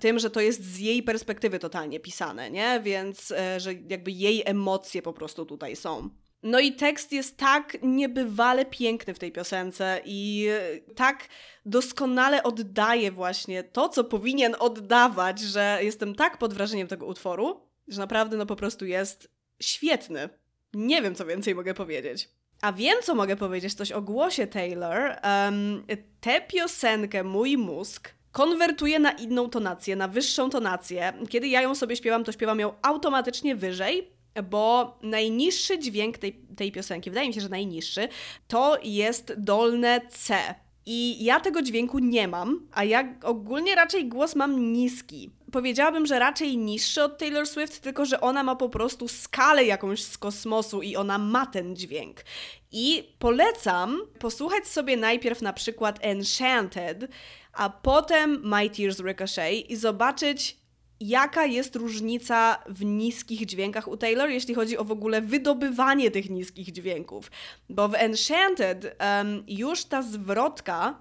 [0.00, 2.80] tym, że to jest z jej perspektywy totalnie pisane, nie?
[2.84, 6.10] Więc e, że jakby jej emocje po prostu tutaj są.
[6.42, 10.48] No i tekst jest tak niebywale piękny w tej piosence i
[10.96, 11.28] tak
[11.66, 18.00] doskonale oddaje właśnie to, co powinien oddawać, że jestem tak pod wrażeniem tego utworu, że
[18.00, 19.30] naprawdę no po prostu jest
[19.60, 20.28] świetny.
[20.74, 22.28] Nie wiem, co więcej mogę powiedzieć.
[22.62, 25.16] A wiem, co mogę powiedzieć coś o głosie Taylor.
[25.24, 25.84] Um,
[26.20, 31.12] tę piosenkę Mój Mózg konwertuje na inną tonację, na wyższą tonację.
[31.28, 34.10] Kiedy ja ją sobie śpiewam, to śpiewam ją automatycznie wyżej,
[34.50, 38.08] bo najniższy dźwięk tej, tej piosenki, wydaje mi się, że najniższy,
[38.48, 40.54] to jest dolne C.
[40.86, 45.30] I ja tego dźwięku nie mam, a ja ogólnie raczej głos mam niski.
[45.52, 50.02] Powiedziałabym, że raczej niższy od Taylor Swift, tylko że ona ma po prostu skalę jakąś
[50.02, 52.24] z kosmosu i ona ma ten dźwięk.
[52.72, 57.08] I polecam posłuchać sobie najpierw na przykład Enchanted,
[57.52, 60.56] a potem My Tears Ricochet i zobaczyć,
[61.00, 66.30] jaka jest różnica w niskich dźwiękach u Taylor, jeśli chodzi o w ogóle wydobywanie tych
[66.30, 67.30] niskich dźwięków.
[67.68, 71.00] Bo w Enchanted um, już ta zwrotka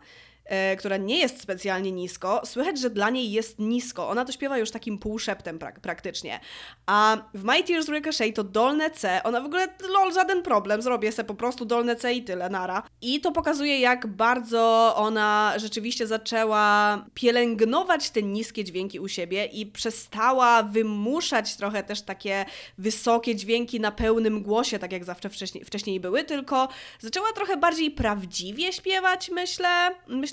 [0.79, 4.09] która nie jest specjalnie nisko, słychać, że dla niej jest nisko.
[4.09, 6.39] Ona to śpiewa już takim półszeptem prak praktycznie.
[6.85, 11.11] A w My Tears Ricochet to dolne C, ona w ogóle, lol, żaden problem, zrobię
[11.11, 12.83] sobie po prostu dolne C i tyle, nara.
[13.01, 19.65] I to pokazuje, jak bardzo ona rzeczywiście zaczęła pielęgnować te niskie dźwięki u siebie i
[19.65, 22.45] przestała wymuszać trochę też takie
[22.77, 26.67] wysokie dźwięki na pełnym głosie, tak jak zawsze wcześniej, wcześniej były, tylko
[26.99, 29.29] zaczęła trochę bardziej prawdziwie śpiewać.
[29.29, 29.69] Myślę,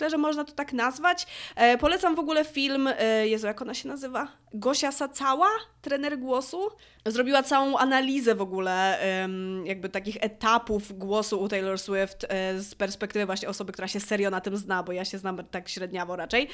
[0.07, 1.26] że można to tak nazwać.
[1.57, 4.28] E, polecam w ogóle film, e, Jezu, jak ona się nazywa?
[4.55, 5.49] Gosia Sacała,
[5.82, 6.70] trener głosu.
[7.07, 8.99] Zrobiła całą analizę w ogóle
[9.64, 14.30] jakby takich etapów głosu u Taylor Swift e, z perspektywy właśnie osoby, która się serio
[14.30, 16.49] na tym zna, bo ja się znam tak średniawo raczej.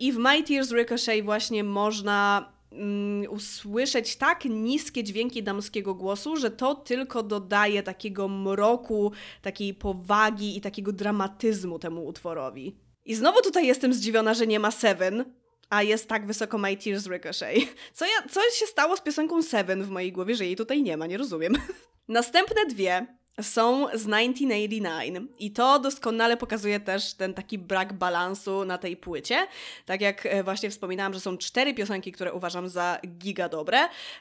[0.00, 6.50] I w My Tears Ricochet właśnie można mm, usłyszeć tak niskie dźwięki damskiego głosu, że
[6.50, 12.76] to tylko dodaje takiego mroku, takiej powagi i takiego dramatyzmu temu utworowi.
[13.04, 15.24] I znowu tutaj jestem zdziwiona, że nie ma Seven,
[15.70, 17.58] a jest tak wysoko My Tears Ricochet.
[17.94, 20.96] Co, ja, co się stało z piosenką Seven w mojej głowie, że jej tutaj nie
[20.96, 21.52] ma, nie rozumiem.
[22.08, 23.06] Następne dwie
[23.42, 29.46] są z 1989 i to doskonale pokazuje też ten taki brak balansu na tej płycie.
[29.86, 33.78] Tak jak e, właśnie wspominałam, że są cztery piosenki, które uważam za giga dobre,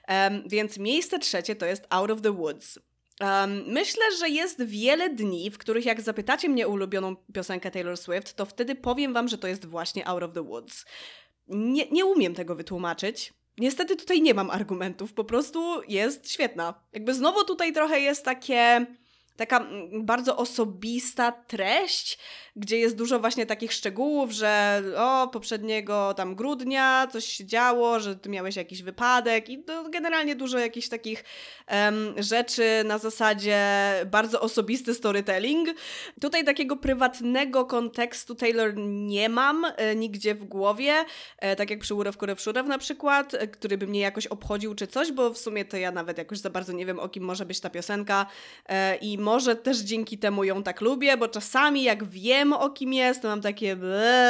[0.08, 2.80] um, więc miejsce trzecie to jest Out of the Woods.
[3.20, 8.34] Um, myślę, że jest wiele dni, w których jak zapytacie mnie ulubioną piosenkę Taylor Swift,
[8.34, 10.86] to wtedy powiem wam, że to jest właśnie Out of the Woods.
[11.48, 13.34] Nie, nie umiem tego wytłumaczyć.
[13.58, 16.74] Niestety tutaj nie mam argumentów, po prostu jest świetna.
[16.94, 18.86] Jakby znowu tutaj trochę jest takie
[19.40, 22.20] taka mm, bardzo osobista treść,
[22.60, 28.16] gdzie jest dużo właśnie takich szczegółów, że o, poprzedniego tam grudnia coś się działo, że
[28.16, 31.24] ty miałeś jakiś wypadek i generalnie dużo jakichś takich
[31.72, 33.60] um, rzeczy na zasadzie
[34.06, 35.70] bardzo osobisty storytelling.
[36.22, 40.94] Tutaj takiego prywatnego kontekstu Taylor nie mam e, nigdzie w głowie,
[41.38, 44.88] e, tak jak przy Urewku Rewszurew na przykład, e, który by mnie jakoś obchodził czy
[44.88, 47.46] coś, bo w sumie to ja nawet jakoś za bardzo nie wiem o kim może
[47.46, 48.26] być ta piosenka
[48.66, 52.94] e, i może też dzięki temu ją tak lubię, bo czasami jak wiem o kim
[52.94, 53.78] jest, to mam takie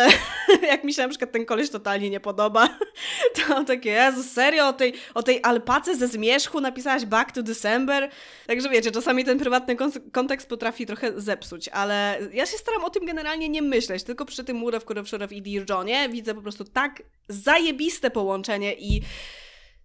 [0.71, 2.69] jak mi się na przykład ten koleś totalnie nie podoba,
[3.35, 7.43] to mam takie, Jezu, serio, o tej, o tej alpace ze zmierzchu napisałaś Back to
[7.43, 8.09] December?
[8.47, 9.75] Także wiecie, czasami ten prywatny
[10.11, 14.43] kontekst potrafi trochę zepsuć, ale ja się staram o tym generalnie nie myśleć, tylko przy
[14.43, 19.01] tym Muref, Kurew, Szurew i Dear Johnie widzę po prostu tak zajebiste połączenie i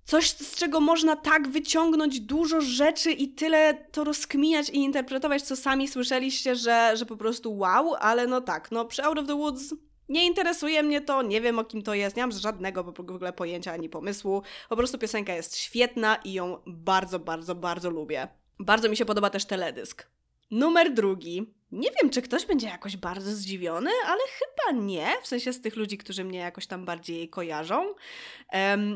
[0.05, 5.57] coś, z czego można tak wyciągnąć dużo rzeczy i tyle to rozkminiać i interpretować, co
[5.57, 9.37] sami słyszeliście, że, że po prostu wow, ale no tak, no przy Out of the
[9.37, 9.75] Woods
[10.09, 13.33] nie interesuje mnie to, nie wiem o kim to jest, nie mam żadnego w ogóle
[13.33, 14.43] pojęcia ani pomysłu.
[14.69, 18.29] Po prostu piosenka jest świetna i ją bardzo, bardzo, bardzo lubię.
[18.59, 20.07] Bardzo mi się podoba też teledysk.
[20.55, 21.55] Numer drugi.
[21.73, 25.77] Nie wiem, czy ktoś będzie jakoś bardzo zdziwiony, ale chyba nie, w sensie z tych
[25.77, 27.95] ludzi, którzy mnie jakoś tam bardziej kojarzą.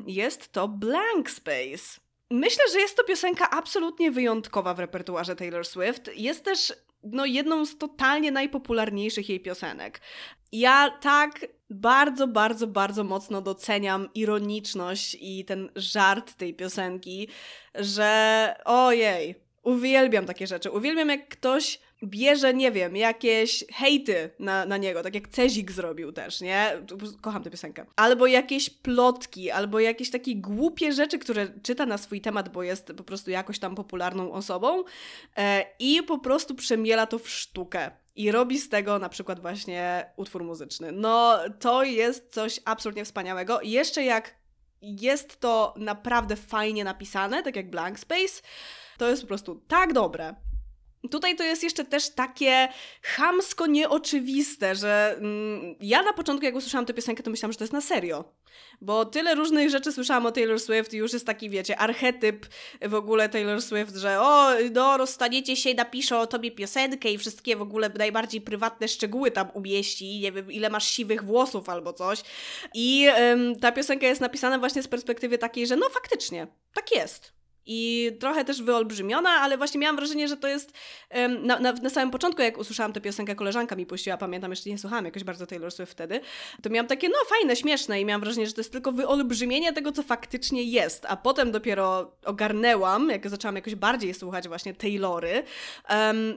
[0.07, 2.01] Jest to Blank Space.
[2.31, 6.11] Myślę, że jest to piosenka absolutnie wyjątkowa w repertuarze Taylor Swift.
[6.15, 10.01] Jest też no, jedną z totalnie najpopularniejszych jej piosenek.
[10.53, 17.29] Ja tak bardzo, bardzo, bardzo mocno doceniam ironiczność i ten żart tej piosenki,
[17.75, 20.71] że ojej, uwielbiam takie rzeczy.
[20.71, 26.13] Uwielbiam, jak ktoś bierze, nie wiem, jakieś hejty na, na niego, tak jak Cezik zrobił
[26.13, 26.73] też, nie?
[27.21, 27.87] Kocham tę piosenkę.
[27.97, 32.93] Albo jakieś plotki, albo jakieś takie głupie rzeczy, które czyta na swój temat, bo jest
[32.97, 34.85] po prostu jakoś tam popularną osobą
[35.37, 37.91] e, i po prostu przemiela to w sztukę.
[38.17, 40.93] I robi z tego na przykład właśnie utwór muzyczny.
[40.93, 43.61] No, to jest coś absolutnie wspaniałego.
[43.63, 44.35] Jeszcze jak
[44.83, 48.43] jest to naprawdę fajnie napisane, tak jak Blank Space,
[48.99, 50.35] to jest po prostu tak dobre.
[51.11, 52.69] Tutaj to jest jeszcze też takie
[53.03, 57.65] chamsko nieoczywiste, że mm, ja na początku, jak usłyszałam tę piosenkę, to myślałam, że to
[57.65, 58.25] jest na serio.
[58.81, 62.47] Bo tyle różnych rzeczy słyszałam o Taylor Swift i już jest taki, wiecie, archetyp
[62.83, 67.57] w ogóle Taylor Swift, że o, no, rozstaniecie się, napiszę o tobie piosenkę i wszystkie
[67.57, 72.23] w ogóle najbardziej prywatne szczegóły tam umieści, nie wiem, ile masz siwych włosów albo coś.
[72.75, 77.38] I ym, ta piosenka jest napisana właśnie z perspektywy takiej, że no faktycznie, tak jest
[77.71, 80.73] i trochę też wyolbrzymiona, ale właśnie miałam wrażenie, że to jest
[81.43, 84.79] na, na, na, samym początku, jak usłyszałam tę piosenkę, koleżanka mi puściła, pamiętam, jeszcze nie
[84.79, 86.21] słuchałam jakoś bardzo Taylor Swift wtedy,
[86.63, 89.93] to miałam takie, no fajne, śmieszne i miałam wrażenie, że to jest tylko wyolbrzymienie tego,
[89.93, 95.43] co faktycznie jest, a potem dopiero ogarnęłam, jak zaczęłam jakoś bardziej słuchać właśnie Taylory,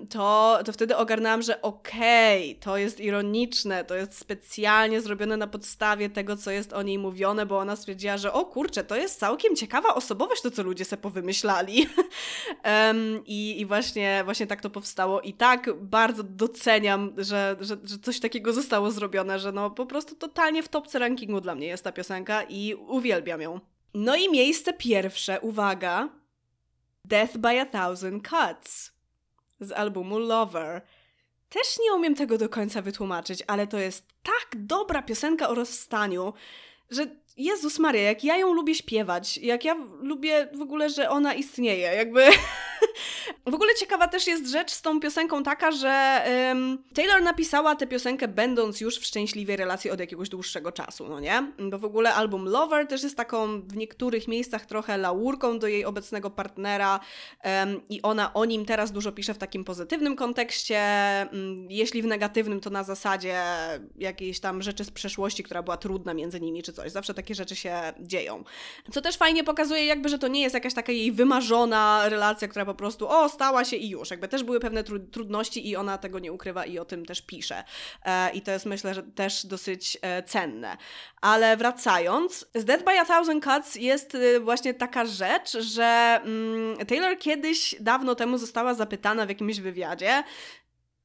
[0.09, 5.47] to, to wtedy ogarnęłam, że okej, okay, to jest ironiczne, to jest specjalnie zrobione na
[5.47, 9.19] podstawie tego, co jest o niej mówione, bo ona stwierdziła, że o kurczę, to jest
[9.19, 11.88] całkiem ciekawa osobowość, to co ludzie sobie wymyślali.
[12.65, 15.22] um, i, I właśnie, właśnie tak to powstało.
[15.22, 20.15] I tak bardzo doceniam, że, że, że coś takiego zostało zrobione, że no po prostu
[20.15, 23.59] totalnie w topce rankingu dla mnie jest ta piosenka i uwielbiam ją.
[23.93, 26.09] No i miejsce pierwsze, uwaga,
[27.05, 28.91] Death by a Thousand Cuts
[29.59, 30.82] z albumu Lover.
[31.49, 36.34] Też nie umiem tego do końca wytłumaczyć, ale to jest tak dobra piosenka o rozstaniu,
[36.89, 37.07] że
[37.38, 41.95] Jezus Maria, jak ja ją lubię śpiewać, jak ja lubię w ogóle, że ona istnieje,
[41.95, 42.25] jakby
[43.51, 47.88] W ogóle ciekawa też jest rzecz z tą piosenką taka, że um, Taylor napisała tę
[47.88, 51.51] piosenkę będąc już w szczęśliwej relacji od jakiegoś dłuższego czasu, no nie?
[51.69, 55.86] Bo w ogóle album Lover też jest taką w niektórych miejscach trochę laurką do jej
[55.86, 56.99] obecnego partnera
[57.43, 60.82] um, i ona o nim teraz dużo pisze w takim pozytywnym kontekście,
[61.32, 63.43] um, jeśli w negatywnym to na zasadzie
[63.97, 66.91] jakiejś tam rzeczy z przeszłości, która była trudna między nimi czy coś.
[66.91, 68.43] Zawsze takie rzeczy się dzieją.
[68.91, 72.65] Co też fajnie pokazuje jakby, że to nie jest jakaś taka jej wymarzona relacja, która
[72.72, 74.11] po prostu o, stała się i już.
[74.11, 77.22] Jakby też były pewne tru trudności i ona tego nie ukrywa i o tym też
[77.22, 77.63] pisze.
[78.05, 80.78] E, I to jest myślę, że też dosyć e, cenne.
[81.22, 86.86] Ale wracając, z Dead by a Thousand Cuts jest y, właśnie taka rzecz, że mm,
[86.86, 90.24] Taylor kiedyś dawno temu została zapytana w jakimś wywiadzie,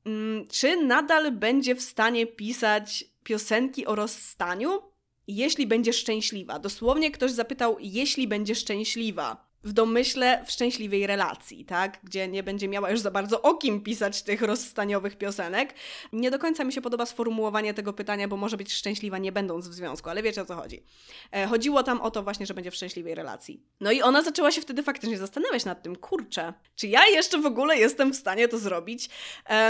[0.07, 4.83] mm, czy nadal będzie w stanie pisać piosenki o rozstaniu,
[5.27, 6.59] jeśli będzie szczęśliwa.
[6.59, 11.99] Dosłownie ktoś zapytał, jeśli będzie szczęśliwa w domyśle w szczęśliwej relacji, tak?
[12.05, 15.75] Gdzie nie będzie miała już za bardzo o kim pisać tych rozstaniowych piosenek.
[16.13, 19.69] Nie do końca mi się podoba sformułowanie tego pytania, bo może być szczęśliwa nie będąc
[19.69, 20.83] w związku, ale wiecie o co chodzi.
[21.33, 23.63] E, chodziło tam o to właśnie, że będzie w szczęśliwej relacji.
[23.81, 27.47] No i ona zaczęła się wtedy faktycznie zastanawiać nad tym, kurczę, czy ja jeszcze w
[27.47, 29.09] ogóle jestem w stanie to zrobić?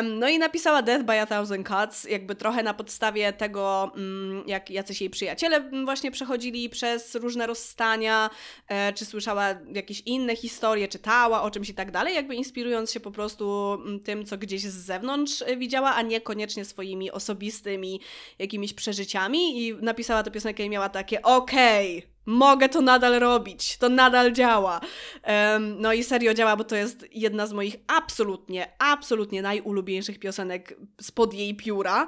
[0.04, 4.70] No i napisała Death by a Thousand Cuts, jakby trochę na podstawie tego, mm, jak
[4.70, 8.30] jacyś jej przyjaciele właśnie przechodzili przez różne rozstania,
[8.68, 12.92] e, czy słyszała jak jakieś inne historie, czytała o czymś i tak dalej, jakby inspirując
[12.92, 18.00] się po prostu mm, tym, co gdzieś z zewnątrz e, widziała, a niekoniecznie swoimi osobistymi
[18.38, 23.78] jakimiś przeżyciami i napisała tę piosenkę i miała takie okej, okay, mogę to nadal robić,
[23.78, 24.80] to nadal działa.
[25.26, 30.76] Um, no i serio działa, bo to jest jedna z moich absolutnie, absolutnie najulubieńszych piosenek
[31.00, 32.06] spod jej pióra.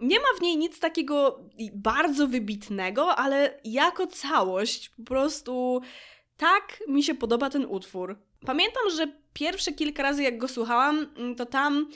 [0.00, 1.40] Nie ma w niej nic takiego
[1.72, 5.80] bardzo wybitnego, ale jako całość po prostu
[6.36, 8.16] tak mi się podoba ten utwór.
[8.46, 11.90] Pamiętam, że pierwsze kilka razy jak go słuchałam, mm, to tam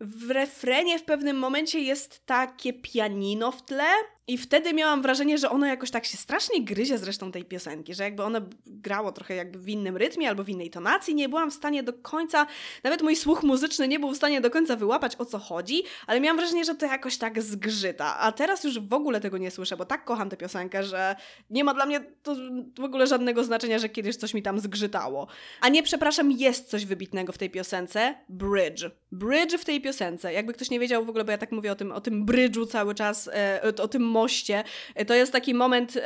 [0.00, 3.90] w refrenie w pewnym momencie jest takie pianino w tle
[4.28, 8.02] i wtedy miałam wrażenie, że ono jakoś tak się strasznie gryzie zresztą tej piosenki, że
[8.02, 11.14] jakby ono grało trochę jakby w innym rytmie albo w innej tonacji.
[11.14, 12.46] Nie byłam w stanie do końca,
[12.84, 16.20] nawet mój słuch muzyczny nie był w stanie do końca wyłapać o co chodzi, ale
[16.20, 18.18] miałam wrażenie, że to jakoś tak zgrzyta.
[18.18, 21.16] A teraz już w ogóle tego nie słyszę, bo tak kocham tę piosenkę, że
[21.50, 22.36] nie ma dla mnie to
[22.78, 25.26] w ogóle żadnego znaczenia, że kiedyś coś mi tam zgrzytało.
[25.60, 28.14] A nie, przepraszam, jest coś wybitnego w tej piosence.
[28.28, 28.84] Bridge.
[29.12, 30.32] Bridge w tej piosence.
[30.32, 32.66] Jakby ktoś nie wiedział w ogóle, bo ja tak mówię o tym, o tym bridge'u
[32.66, 34.64] cały czas, e, o tym moście.
[35.06, 35.98] To jest taki moment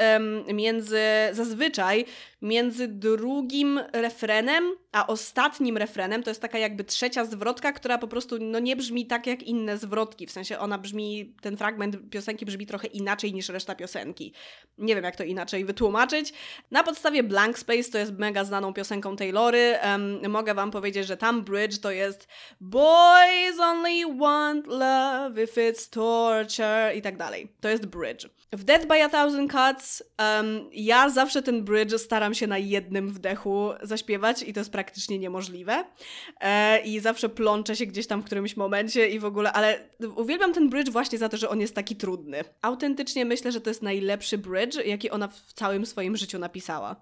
[0.53, 1.01] między,
[1.33, 2.05] zazwyczaj,
[2.43, 6.23] między drugim refrenem, a ostatnim refrenem.
[6.23, 9.79] To jest taka jakby trzecia zwrotka, która po prostu no, nie brzmi tak jak inne
[9.79, 10.27] zwrotki.
[10.27, 14.33] W sensie ona brzmi, ten fragment piosenki brzmi trochę inaczej niż reszta piosenki.
[14.79, 16.33] Nie wiem, jak to inaczej wytłumaczyć.
[16.71, 19.75] Na podstawie Blank Space to jest mega znaną piosenką Taylory.
[19.85, 22.29] Um, mogę wam powiedzieć, że tam bridge to jest
[22.61, 27.49] Boys only want love if it's torture i tak dalej.
[27.61, 28.29] To jest bridge.
[28.53, 33.09] W Dead by a Thousand Cuts um, ja zawsze ten bridge staram się na jednym
[33.09, 34.82] wdechu zaśpiewać i to jest praktycznie
[35.19, 35.85] niemożliwe.
[36.41, 40.55] E, I zawsze plączę się gdzieś tam w którymś momencie i w ogóle, ale uwielbiam
[40.55, 42.45] ten bridge właśnie za to, że on jest taki trudny.
[42.63, 46.97] Autentycznie myślę, że to jest najlepszy bridge, jaki ona w całym swoim życiu napisała.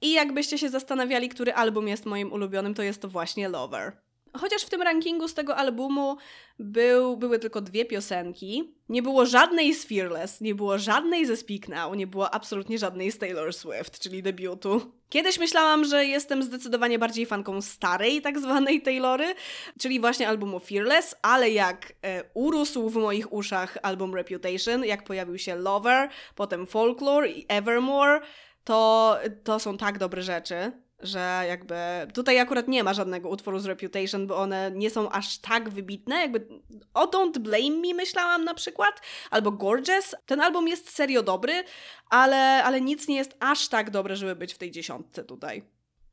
[0.00, 3.92] I jakbyście się zastanawiali, który album jest moim ulubionym, to jest to właśnie Lover.
[4.38, 6.16] Chociaż w tym rankingu z tego albumu
[6.58, 11.68] był, były tylko dwie piosenki, nie było żadnej z Fearless, nie było żadnej ze Speak
[11.68, 14.92] Now, nie było absolutnie żadnej z Taylor Swift, czyli debiutu.
[15.08, 19.34] Kiedyś myślałam, że jestem zdecydowanie bardziej fanką starej tak zwanej Taylory,
[19.80, 25.38] czyli właśnie albumu Fearless, ale jak e, urósł w moich uszach album Reputation, jak pojawił
[25.38, 28.20] się Lover, potem Folklore i Evermore,
[28.64, 31.74] to, to są tak dobre rzeczy, że jakby
[32.14, 36.16] tutaj akurat nie ma żadnego utworu z Reputation, bo one nie są aż tak wybitne,
[36.16, 36.48] jakby
[36.94, 40.14] o Don't Blame Me myślałam na przykład, albo Gorgeous.
[40.26, 41.64] Ten album jest serio dobry,
[42.10, 45.64] ale, ale nic nie jest aż tak dobre, żeby być w tej dziesiątce tutaj.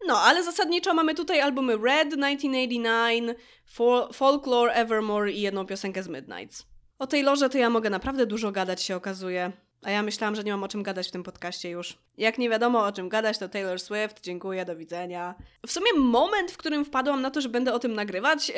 [0.08, 6.08] No, ale zasadniczo mamy tutaj albumy Red 1989, Fol Folklore Evermore i jedną piosenkę z
[6.08, 6.66] Midnights.
[7.00, 9.52] O Taylorze to ja mogę naprawdę dużo gadać się okazuje.
[9.84, 11.98] A ja myślałam, że nie mam o czym gadać w tym podcaście już.
[12.18, 15.36] Jak nie wiadomo o czym gadać, to Taylor Swift, dziękuję, do widzenia.
[15.68, 18.52] W sumie moment, w którym wpadłam na to, że będę o tym nagrywać,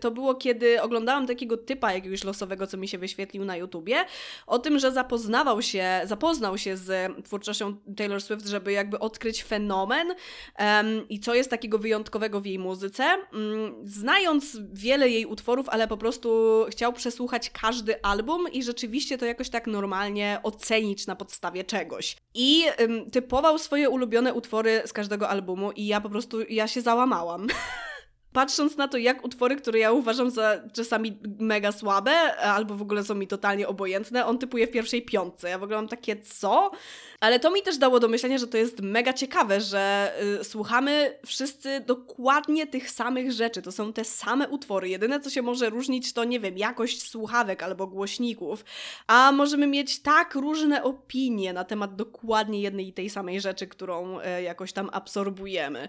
[0.00, 4.04] to było kiedy oglądałam takiego typa jakiegoś losowego, co mi się wyświetlił na YouTubie,
[4.46, 10.14] o tym, że zapoznawał się, zapoznał się z twórczością Taylor Swift, żeby jakby odkryć fenomen
[11.08, 13.04] i co jest takiego wyjątkowego w jej muzyce.
[13.04, 16.30] Mm, znając wiele jej utworów, ale po prostu
[16.70, 22.16] chciał przesłuchać każdy album i rzeczywiście to jakoś tak normalnie ocenić na podstawie czegoś.
[22.34, 26.80] I ym, typował swoje ulubione utwory z każdego albumu i ja po prostu, ja się
[26.80, 27.46] załamałam.
[28.32, 33.04] Patrząc na to, jak utwory, które ja uważam za czasami mega słabe, albo w ogóle
[33.04, 35.48] są mi totalnie obojętne, on typuje w pierwszej piątce.
[35.48, 36.70] Ja w ogóle mam takie, co?
[37.20, 41.18] Ale to mi też dało do myślenia, że to jest mega ciekawe, że y, słuchamy
[41.26, 43.62] wszyscy dokładnie tych samych rzeczy.
[43.62, 44.88] To są te same utwory.
[44.88, 48.64] Jedyne, co się może różnić, to nie wiem, jakość słuchawek albo głośników.
[49.06, 54.20] A możemy mieć tak różne opinie na temat dokładnie jednej i tej samej rzeczy, którą
[54.20, 55.88] y, jakoś tam absorbujemy.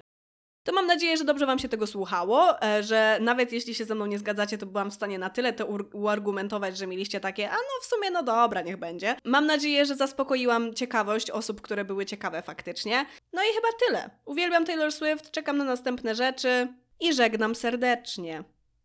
[0.63, 3.95] To mam nadzieję, że dobrze Wam się tego słuchało, e, że nawet jeśli się ze
[3.95, 7.53] mną nie zgadzacie, to byłam w stanie na tyle to uargumentować, że mieliście takie, a
[7.53, 9.15] no w sumie no dobra, niech będzie.
[9.23, 13.05] Mam nadzieję, że zaspokoiłam ciekawość osób, które były ciekawe faktycznie.
[13.33, 14.09] No i chyba tyle.
[14.25, 16.67] Uwielbiam Taylor Swift, czekam na następne rzeczy
[16.99, 18.43] i żegnam serdecznie.